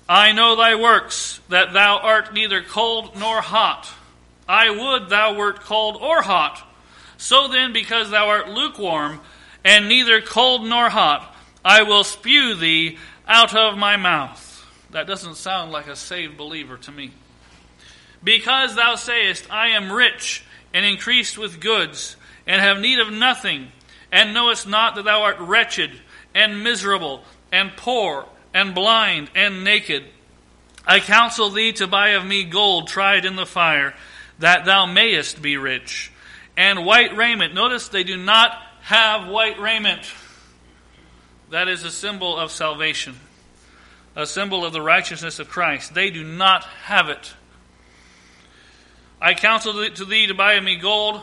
[0.09, 3.89] I know thy works, that thou art neither cold nor hot.
[4.49, 6.61] I would thou wert cold or hot.
[7.19, 9.21] So then, because thou art lukewarm,
[9.65, 11.35] and neither cold nor hot.
[11.65, 14.49] I will spew thee out of my mouth.
[14.91, 17.13] That doesn't sound like a saved believer to me.
[18.23, 20.45] Because thou sayest, I am rich
[20.75, 23.69] and increased with goods, and have need of nothing,
[24.11, 25.91] and knowest not that thou art wretched
[26.35, 30.05] and miserable and poor and blind and naked.
[30.87, 33.95] I counsel thee to buy of me gold tried in the fire,
[34.39, 36.11] that thou mayest be rich,
[36.57, 37.55] and white raiment.
[37.55, 38.53] Notice they do not
[38.83, 40.13] have white raiment.
[41.51, 43.15] That is a symbol of salvation,
[44.17, 45.95] a symbol of the righteousness of Christ.
[45.95, 47.35] They do not have it.
[49.21, 51.21] I counsel to thee to buy of me gold,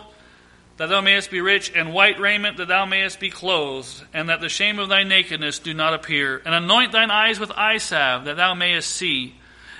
[0.78, 4.40] that thou mayest be rich, and white raiment, that thou mayest be clothed, and that
[4.40, 6.42] the shame of thy nakedness do not appear.
[6.46, 9.36] And anoint thine eyes with eye salve, that thou mayest see.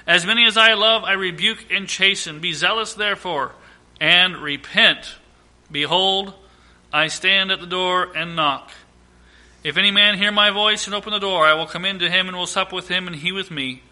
[0.06, 2.42] As many as I love, I rebuke and chasten.
[2.42, 3.54] Be zealous, therefore,
[4.02, 5.16] and repent.
[5.72, 6.34] Behold,
[6.92, 8.72] I stand at the door and knock.
[9.64, 12.10] If any man hear my voice and open the door, I will come in to
[12.10, 13.84] him and will sup with him and he with me.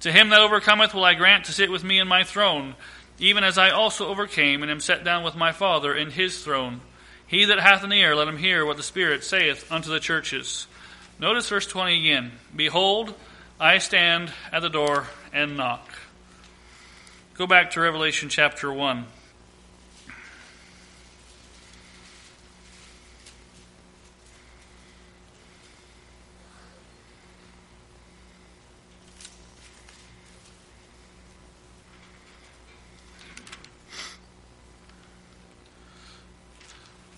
[0.00, 2.74] To him that overcometh will I grant to sit with me in my throne,
[3.18, 6.80] even as I also overcame and am set down with my Father in his throne.
[7.26, 10.66] He that hath an ear, let him hear what the Spirit saith unto the churches.
[11.18, 12.32] Notice verse 20 again.
[12.54, 13.14] Behold,
[13.58, 15.88] I stand at the door and knock.
[17.34, 19.06] Go back to Revelation chapter 1.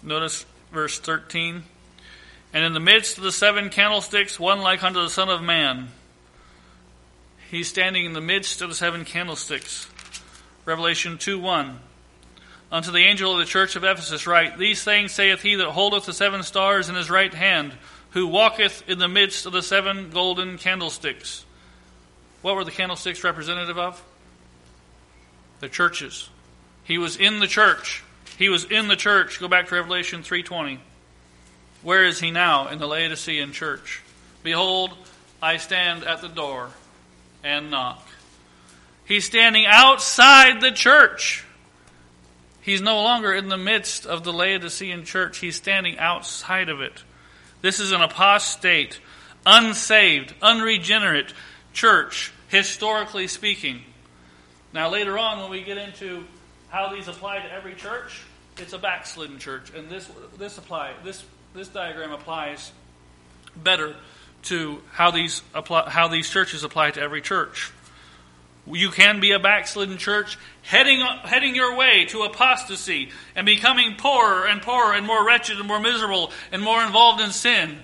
[0.09, 1.63] Notice verse 13.
[2.55, 5.89] And in the midst of the seven candlesticks, one like unto the Son of Man.
[7.51, 9.87] He's standing in the midst of the seven candlesticks.
[10.65, 11.79] Revelation 2 1.
[12.73, 16.07] Unto the angel of the church of Ephesus write, These things saith he that holdeth
[16.07, 17.75] the seven stars in his right hand,
[18.11, 21.45] who walketh in the midst of the seven golden candlesticks.
[22.41, 24.03] What were the candlesticks representative of?
[25.61, 26.31] The churches.
[26.85, 28.03] He was in the church.
[28.39, 29.41] He was in the church.
[29.41, 30.79] Go back to Revelation 3:20.
[31.83, 34.01] Where is he now in the Laodicean church?
[34.45, 34.97] Behold,
[35.43, 36.71] I stand at the door
[37.43, 38.07] and knock.
[39.05, 41.45] He's standing outside the church.
[42.61, 45.39] He's no longer in the midst of the Laodicean church.
[45.39, 47.03] He's standing outside of it.
[47.61, 49.01] This is an apostate,
[49.47, 51.33] unsaved, unregenerate
[51.73, 53.85] church, historically speaking.
[54.73, 56.25] Now, later on, when we get into
[56.69, 58.21] how these apply to every church,
[58.61, 62.73] it's a backslidden church, and this this apply this this diagram applies
[63.57, 63.97] better
[64.43, 67.73] to how these apply, how these churches apply to every church.
[68.71, 74.47] You can be a backslidden church heading, heading your way to apostasy and becoming poorer
[74.47, 77.79] and poorer and more wretched and more miserable and more involved in sin.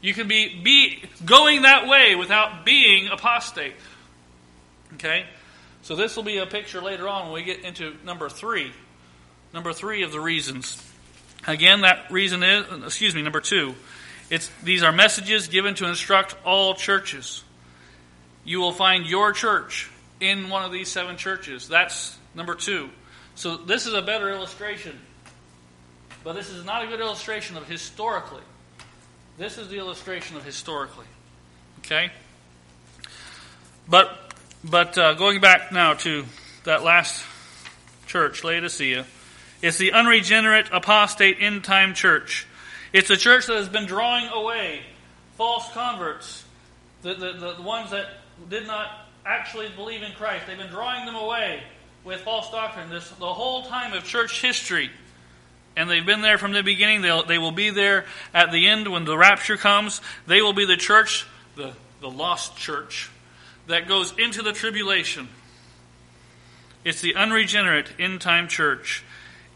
[0.00, 3.74] You can be, be going that way without being apostate.
[4.94, 5.24] Okay?
[5.82, 8.72] So this will be a picture later on when we get into number three.
[9.52, 10.82] Number three of the reasons.
[11.46, 13.74] Again, that reason is, excuse me, number two.
[14.30, 17.42] It's, these are messages given to instruct all churches.
[18.44, 19.90] You will find your church
[20.20, 21.68] in one of these seven churches.
[21.68, 22.90] That's number two.
[23.34, 24.98] So this is a better illustration.
[26.24, 28.42] But this is not a good illustration of historically.
[29.38, 31.06] This is the illustration of historically.
[31.80, 32.10] Okay?
[33.88, 34.34] But
[34.64, 36.24] but uh, going back now to
[36.64, 37.24] that last
[38.06, 39.06] church, Laodicea,
[39.62, 42.46] it's the unregenerate, apostate, end time church.
[42.92, 44.80] It's a church that has been drawing away
[45.36, 46.44] false converts,
[47.02, 48.06] the, the, the ones that
[48.48, 48.88] did not
[49.26, 50.46] actually believe in Christ.
[50.46, 51.62] They've been drawing them away
[52.04, 54.90] with false doctrine this, the whole time of church history.
[55.76, 57.02] And they've been there from the beginning.
[57.02, 58.04] They'll, they will be there
[58.34, 60.00] at the end when the rapture comes.
[60.26, 63.10] They will be the church, the, the lost church,
[63.66, 65.28] that goes into the tribulation.
[66.84, 69.04] It's the unregenerate end time church.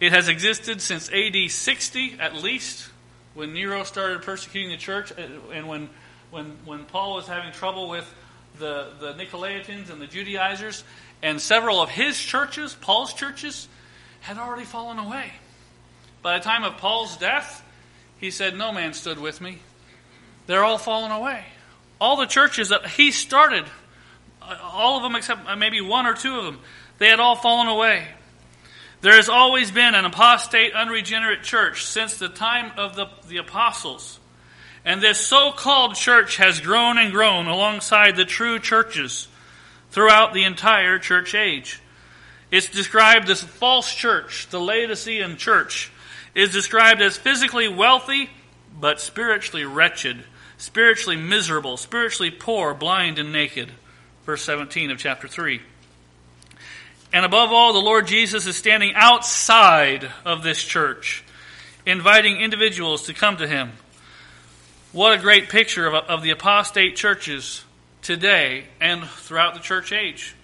[0.02, 2.88] It has existed since AD 60 at least,
[3.34, 5.90] when Nero started persecuting the church, uh, and when,
[6.32, 8.12] when, when Paul was having trouble with
[8.58, 10.82] the, the Nicolaitans and the Judaizers,
[11.22, 13.68] and several of his churches, Paul's churches,
[14.22, 15.34] had already fallen away.
[16.20, 17.64] By the time of Paul's death,
[18.18, 19.60] he said, No man stood with me.
[20.48, 21.44] They're all fallen away.
[22.00, 23.66] All the churches that he started,
[24.64, 26.58] all of them except maybe one or two of them,
[26.98, 28.08] they had all fallen away.
[29.02, 34.20] There has always been an apostate, unregenerate church since the time of the, the apostles.
[34.84, 39.26] And this so called church has grown and grown alongside the true churches
[39.90, 41.80] throughout the entire church age.
[42.52, 45.90] It's described as false church, the Laodicean church,
[46.36, 48.30] is described as physically wealthy
[48.80, 50.22] but spiritually wretched,
[50.58, 53.72] spiritually miserable, spiritually poor, blind, and naked.
[54.24, 55.60] Verse 17 of chapter 3.
[57.12, 61.22] And above all, the Lord Jesus is standing outside of this church,
[61.84, 63.72] inviting individuals to come to him.
[64.92, 67.64] What a great picture of, of the apostate churches
[68.00, 70.34] today and throughout the church age.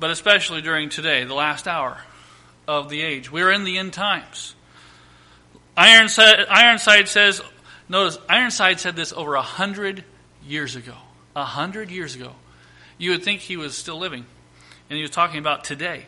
[0.00, 1.98] But especially during today, the last hour
[2.66, 3.30] of the age.
[3.30, 4.54] We're in the end times.
[5.76, 7.40] Ironside, Ironside says,
[7.88, 10.04] notice, Ironside said this over a hundred
[10.46, 10.94] years ago.
[11.34, 12.32] A hundred years ago.
[12.98, 14.26] You would think he was still living.
[14.92, 16.04] And he was talking about today.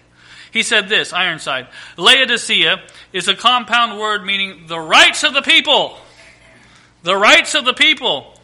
[0.51, 2.83] He said this, Ironside, Laodicea
[3.15, 5.97] is a compound word meaning the rights of the people.
[7.03, 8.39] The rights of the people.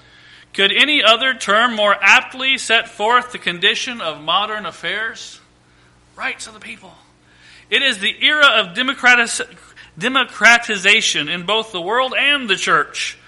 [0.54, 5.38] Could any other term more aptly set forth the condition of modern affairs?
[6.16, 6.94] Rights of the people.
[7.68, 8.74] It is the era of
[9.98, 13.18] democratization in both the world and the church.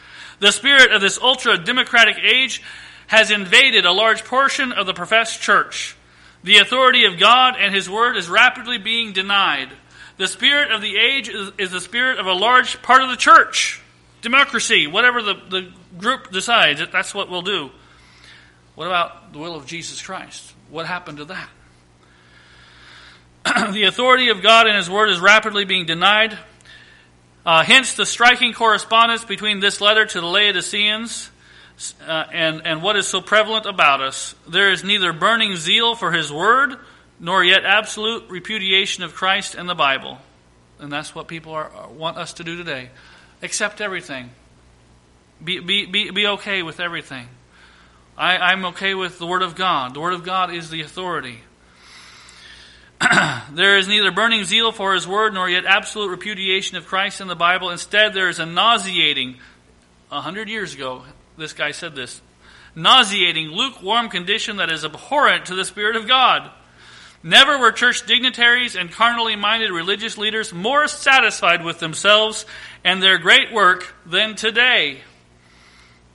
[0.40, 2.62] The spirit of this ultra democratic age
[3.08, 5.94] has invaded a large portion of the professed church.
[6.42, 9.68] The authority of God and His Word is rapidly being denied.
[10.16, 13.16] The spirit of the age is, is the spirit of a large part of the
[13.16, 13.80] church
[14.22, 17.70] democracy, whatever the, the group decides, that's what we'll do.
[18.74, 20.54] What about the will of Jesus Christ?
[20.70, 21.48] What happened to that?
[23.74, 26.38] the authority of God and His Word is rapidly being denied.
[27.44, 31.31] Uh, hence, the striking correspondence between this letter to the Laodiceans
[32.06, 34.34] uh, and, and what is so prevalent about us.
[34.48, 36.76] There is neither burning zeal for His Word,
[37.18, 40.18] nor yet absolute repudiation of Christ and the Bible.
[40.78, 42.90] And that's what people are, want us to do today.
[43.42, 44.30] Accept everything.
[45.42, 47.28] Be, be, be, be okay with everything.
[48.16, 49.94] I, I'm okay with the Word of God.
[49.94, 51.40] The Word of God is the authority.
[53.52, 57.28] there is neither burning zeal for His Word nor yet absolute repudiation of Christ in
[57.28, 57.70] the Bible.
[57.70, 59.36] Instead, there is a nauseating,
[60.10, 61.04] a hundred years ago,
[61.36, 62.20] this guy said this
[62.74, 66.50] nauseating, lukewarm condition that is abhorrent to the Spirit of God.
[67.22, 72.46] Never were church dignitaries and carnally minded religious leaders more satisfied with themselves
[72.82, 75.02] and their great work than today.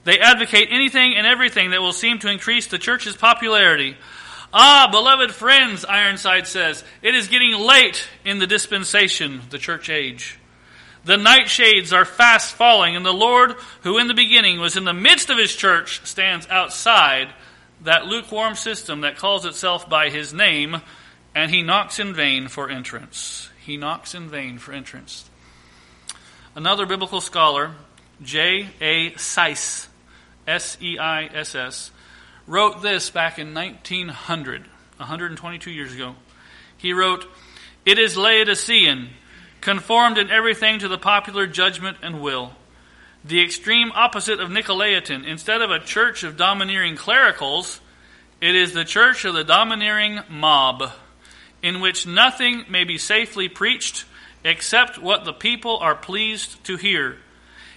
[0.04, 3.96] They advocate anything and everything that will seem to increase the church's popularity.
[4.52, 10.37] Ah, beloved friends, Ironside says, it is getting late in the dispensation, the church age.
[11.08, 14.92] The nightshades are fast falling, and the Lord, who in the beginning was in the
[14.92, 17.30] midst of his church, stands outside
[17.82, 20.82] that lukewarm system that calls itself by his name,
[21.34, 23.48] and he knocks in vain for entrance.
[23.64, 25.30] He knocks in vain for entrance.
[26.54, 27.72] Another biblical scholar,
[28.22, 28.68] J.
[28.82, 29.12] A.
[29.12, 29.86] Seiss,
[30.46, 31.90] S E I S S,
[32.46, 34.60] wrote this back in 1900,
[34.98, 36.16] 122 years ago.
[36.76, 37.24] He wrote,
[37.86, 39.08] It is Laodicean
[39.68, 42.52] conformed in everything to the popular judgment and will.
[43.22, 45.26] The extreme opposite of Nicolaitan.
[45.26, 47.78] Instead of a church of domineering clericals,
[48.40, 50.90] it is the church of the domineering mob,
[51.62, 54.06] in which nothing may be safely preached
[54.42, 57.18] except what the people are pleased to hear,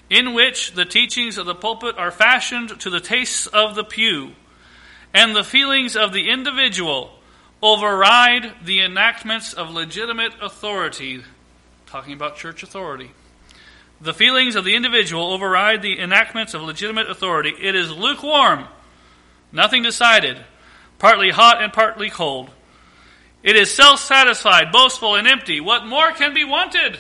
[0.10, 4.32] in which the teachings of the pulpit are fashioned to the tastes of the pew,
[5.14, 7.20] and the feelings of the individual
[7.62, 11.22] override the enactments of legitimate authority
[11.92, 13.12] talking about church authority.
[14.00, 17.54] The feelings of the individual override the enactments of legitimate authority.
[17.62, 18.66] It is lukewarm,
[19.52, 20.38] nothing decided,
[21.00, 22.50] partly hot and partly cold.
[23.44, 25.60] It is self satisfied, boastful, and empty.
[25.60, 26.98] What more can be wanted?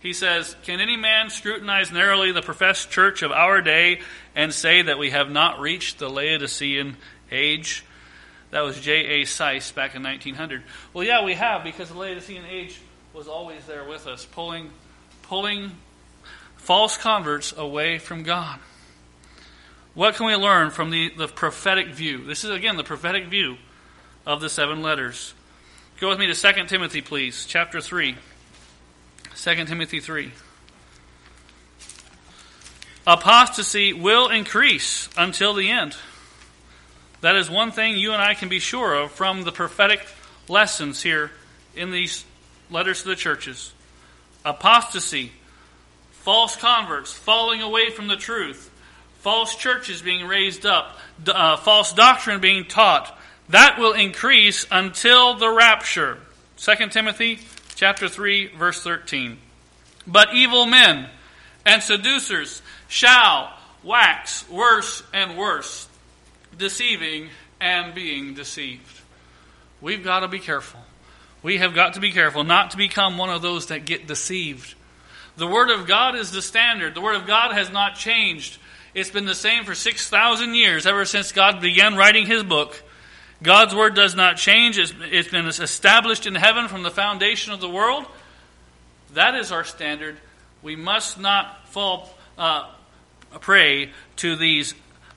[0.00, 4.02] He says, Can any man scrutinize narrowly the professed church of our day
[4.36, 6.96] and say that we have not reached the Laodicean
[7.32, 7.84] age?
[8.50, 9.24] That was J.A.
[9.24, 10.62] Seiss back in 1900.
[10.92, 12.78] Well, yeah, we have, because the Laodicean age
[13.18, 14.70] was always there with us, pulling,
[15.22, 15.72] pulling
[16.54, 18.60] false converts away from God.
[19.94, 22.24] What can we learn from the, the prophetic view?
[22.24, 23.56] This is, again, the prophetic view
[24.24, 25.34] of the seven letters.
[25.98, 28.14] Go with me to 2 Timothy, please, chapter 3.
[29.34, 30.30] 2 Timothy 3.
[33.04, 35.96] Apostasy will increase until the end.
[37.20, 40.06] That is one thing you and I can be sure of from the prophetic
[40.46, 41.32] lessons here
[41.74, 42.24] in these
[42.70, 43.72] letters to the churches.
[44.44, 45.32] Apostasy,
[46.10, 48.70] false converts falling away from the truth,
[49.20, 53.16] false churches being raised up, uh, false doctrine being taught.
[53.50, 56.18] That will increase until the rapture.
[56.58, 57.38] 2 Timothy
[57.74, 59.38] chapter 3 verse 13.
[60.06, 61.08] But evil men
[61.64, 63.52] and seducers shall
[63.82, 65.86] wax worse and worse,
[66.56, 67.28] deceiving
[67.60, 69.00] and being deceived.
[69.80, 70.80] We've got to be careful.
[71.42, 74.74] We have got to be careful not to become one of those that get deceived.
[75.36, 76.94] The Word of God is the standard.
[76.94, 78.58] The Word of God has not changed.
[78.92, 82.82] It's been the same for 6,000 years, ever since God began writing His book.
[83.40, 84.78] God's Word does not change.
[84.78, 88.04] it's been established in heaven from the foundation of the world.
[89.14, 90.16] That is our standard.
[90.60, 92.68] We must not fall uh,
[93.40, 94.74] prey to these,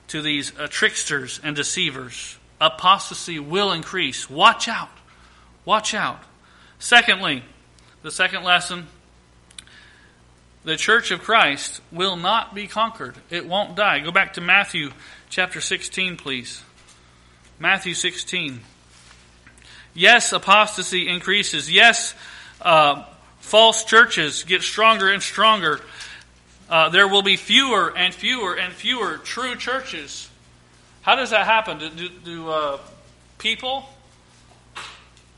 [0.08, 2.38] to these uh, tricksters and deceivers.
[2.60, 4.30] Apostasy will increase.
[4.30, 4.88] Watch out.
[5.64, 6.22] Watch out.
[6.78, 7.44] Secondly,
[8.02, 8.86] the second lesson
[10.64, 13.16] the church of Christ will not be conquered.
[13.30, 13.98] It won't die.
[13.98, 14.90] Go back to Matthew
[15.28, 16.62] chapter 16, please.
[17.58, 18.60] Matthew 16.
[19.94, 21.70] Yes, apostasy increases.
[21.70, 22.14] Yes,
[22.60, 23.04] uh,
[23.40, 25.80] false churches get stronger and stronger.
[26.70, 30.30] Uh, there will be fewer and fewer and fewer true churches.
[31.02, 31.78] How does that happen?
[31.78, 32.78] Do, do, do uh,
[33.38, 33.84] people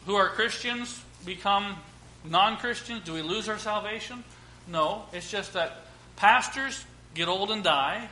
[0.07, 1.77] who are Christians become
[2.25, 3.03] non Christians?
[3.05, 4.25] Do we lose our salvation?
[4.69, 5.05] No.
[5.13, 5.83] It's just that
[6.17, 6.85] pastors
[7.15, 8.09] get old and die,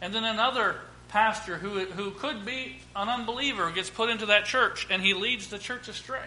[0.00, 0.76] and then another
[1.08, 5.48] pastor who, who could be an unbeliever gets put into that church, and he leads
[5.48, 6.24] the church astray.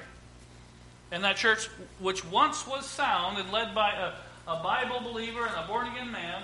[1.11, 5.55] And that church, which once was sound and led by a, a Bible believer and
[5.55, 6.43] a born again man,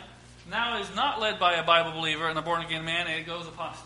[0.50, 3.26] now is not led by a Bible believer and a born again man, and it
[3.26, 3.86] goes apostate.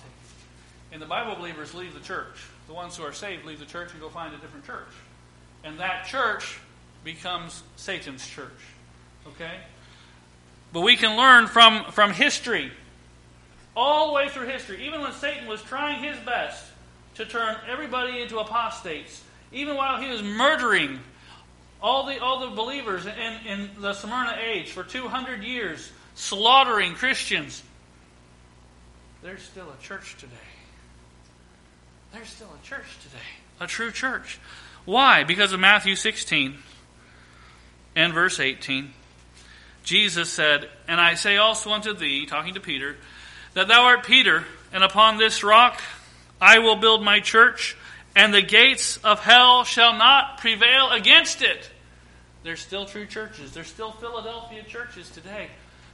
[0.91, 2.45] And the Bible believers leave the church.
[2.67, 4.87] The ones who are saved leave the church and go find a different church.
[5.63, 6.59] And that church
[7.03, 8.47] becomes Satan's church.
[9.27, 9.59] Okay?
[10.71, 12.71] But we can learn from, from history,
[13.75, 16.65] all the way through history, even when Satan was trying his best
[17.15, 20.99] to turn everybody into apostates, even while he was murdering
[21.81, 23.11] all the, all the believers in,
[23.45, 27.61] in the Smyrna age for 200 years, slaughtering Christians,
[29.21, 30.33] there's still a church today.
[32.13, 33.23] There's still a church today,
[33.59, 34.39] a true church.
[34.85, 35.23] Why?
[35.23, 36.55] Because of Matthew 16
[37.95, 38.93] and verse 18.
[39.83, 42.97] Jesus said, And I say also unto thee, talking to Peter,
[43.55, 45.81] that thou art Peter, and upon this rock
[46.39, 47.75] I will build my church,
[48.15, 51.67] and the gates of hell shall not prevail against it.
[52.43, 53.53] There's still true churches.
[53.53, 55.47] There's still Philadelphia churches today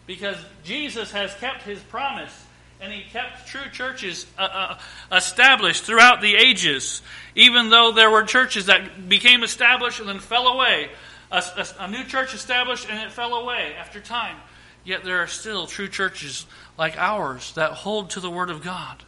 [0.05, 2.45] because Jesus has kept his promise
[2.82, 4.77] and he kept true churches uh, uh,
[5.15, 7.01] established throughout the ages,
[7.36, 10.89] even though there were churches that became established and then fell away.
[11.32, 14.38] A, a, a, new church established and it fell away after time.
[14.84, 16.45] Yet there are still true churches
[16.77, 19.03] like ours that hold to the Word of God.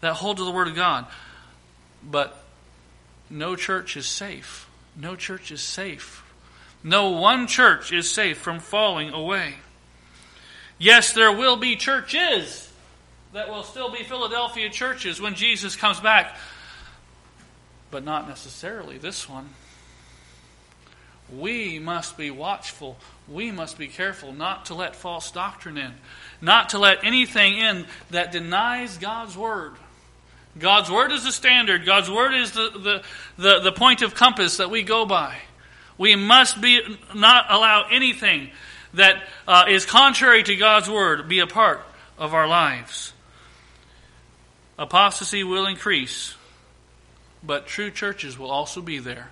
[0.00, 1.06] That hold to the Word of God.
[2.02, 2.36] But
[3.30, 4.68] no church is safe.
[4.96, 6.24] No church is safe.
[6.82, 9.54] No one church is safe from falling away.
[10.78, 12.70] Yes, there will be churches
[13.34, 16.36] that will still be Philadelphia churches when Jesus comes back,
[17.90, 19.48] but not necessarily this one.
[21.36, 22.96] We must be watchful.
[23.28, 25.94] We must be careful not to let false doctrine in,
[26.40, 29.72] not to let anything in that denies God's Word.
[30.56, 33.02] God's Word is the standard, God's Word is the, the,
[33.36, 35.36] the, the point of compass that we go by.
[35.98, 36.80] We must be
[37.16, 38.50] not allow anything
[38.92, 41.82] that uh, is contrary to God's word be a part
[42.16, 43.13] of our lives.
[44.78, 46.34] Apostasy will increase,
[47.42, 49.28] but true churches will also be there.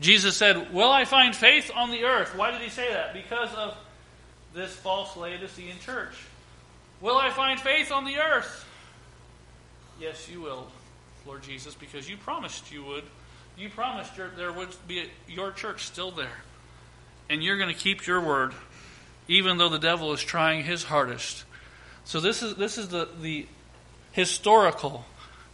[0.00, 2.36] Jesus said, Will I find faith on the earth?
[2.36, 3.12] Why did he say that?
[3.12, 3.76] Because of
[4.54, 6.14] this false Laodicean church.
[7.00, 8.64] Will I find faith on the earth?
[10.00, 10.68] Yes, you will,
[11.26, 13.04] Lord Jesus, because you promised you would.
[13.56, 16.38] You promised your, there would be a, your church still there.
[17.28, 18.54] And you're going to keep your word
[19.28, 21.44] even though the devil is trying his hardest.
[22.04, 23.46] So this is this is the, the
[24.18, 25.04] historical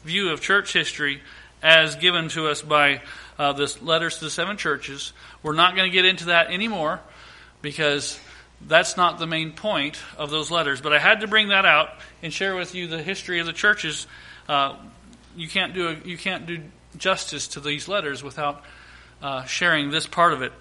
[0.05, 1.21] view of church history
[1.63, 3.03] as given to us by
[3.39, 5.13] uh, this letters to the seven churches.
[5.43, 7.01] We're not going to get into that anymore
[7.61, 8.19] because
[8.67, 10.81] that's not the main point of those letters.
[10.81, 11.91] But I had to bring that out
[12.23, 14.07] and share with you the history of the churches.
[14.49, 14.77] Uh,
[15.37, 16.63] you can't do a, you can't do
[16.97, 18.65] justice to these letters without
[19.21, 20.55] uh, sharing this part of it.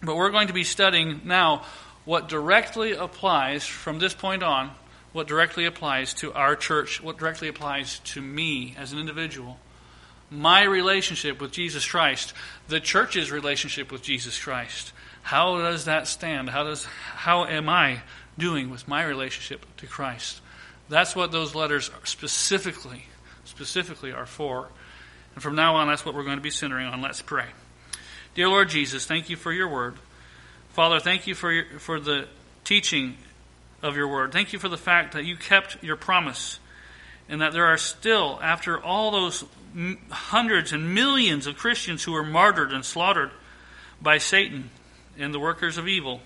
[0.00, 1.64] But we're going to be studying now
[2.04, 4.70] what directly applies from this point on,
[5.12, 9.58] what directly applies to our church, what directly applies to me as an individual,
[10.30, 12.32] my relationship with Jesus Christ,
[12.68, 14.92] the church's relationship with Jesus Christ.
[15.22, 16.48] How does that stand?
[16.48, 18.00] How does how am I
[18.38, 20.40] doing with my relationship to Christ?
[20.88, 23.04] That's what those letters specifically
[23.44, 24.68] specifically are for.
[25.34, 27.02] And from now on that's what we're going to be centering on.
[27.02, 27.46] Let's pray.
[28.34, 29.96] Dear Lord Jesus, thank you for your word.
[30.70, 32.26] Father, thank you for, your, for the
[32.64, 33.16] teaching
[33.82, 34.32] of your word.
[34.32, 36.60] Thank you for the fact that you kept your promise
[37.28, 39.44] and that there are still, after all those
[40.10, 43.30] hundreds and millions of Christians who were martyred and slaughtered
[44.00, 44.70] by Satan
[45.18, 46.20] and the workers of evil,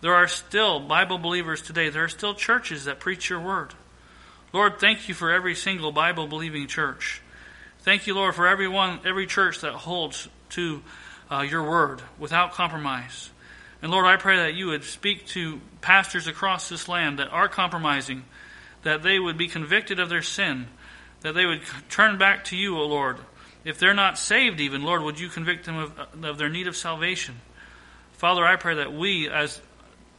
[0.00, 1.88] there are still Bible believers today.
[1.88, 3.74] There are still churches that preach your word.
[4.52, 7.20] Lord, thank you for every single Bible believing church.
[7.80, 10.82] Thank you, Lord, for everyone, every church that holds to
[11.30, 13.30] uh, your word without compromise.
[13.80, 17.48] And Lord, I pray that you would speak to pastors across this land that are
[17.48, 18.24] compromising,
[18.82, 20.66] that they would be convicted of their sin,
[21.20, 23.18] that they would turn back to you, O Lord.
[23.64, 26.76] If they're not saved, even, Lord, would you convict them of, of their need of
[26.76, 27.36] salvation?
[28.12, 29.60] Father, I pray that we, as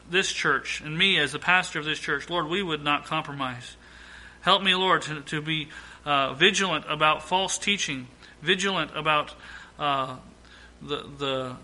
[0.08, 3.76] this church, and me as the pastor of this church, Lord, we would not compromise.
[4.40, 5.68] Help me, Lord, to, to be
[6.04, 8.08] uh, vigilant about false teaching,
[8.40, 9.34] vigilant about
[9.78, 10.16] uh,
[10.80, 11.56] the, the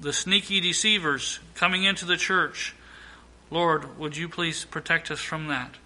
[0.00, 2.74] the sneaky deceivers coming into the church.
[3.50, 5.76] Lord, would you please protect us from that?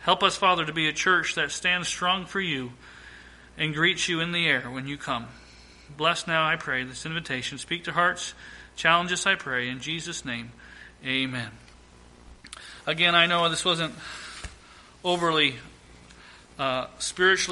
[0.00, 2.72] Help us, Father, to be a church that stands strong for you
[3.56, 5.26] and greets you in the air when you come.
[5.96, 7.58] Bless now, I pray, this invitation.
[7.58, 8.34] Speak to hearts.
[8.76, 9.68] Challenge us, I pray.
[9.68, 10.52] In Jesus' name,
[11.04, 11.50] amen.
[12.86, 13.94] Again, I know this wasn't
[15.02, 15.56] overly
[16.58, 17.46] uh, spiritually.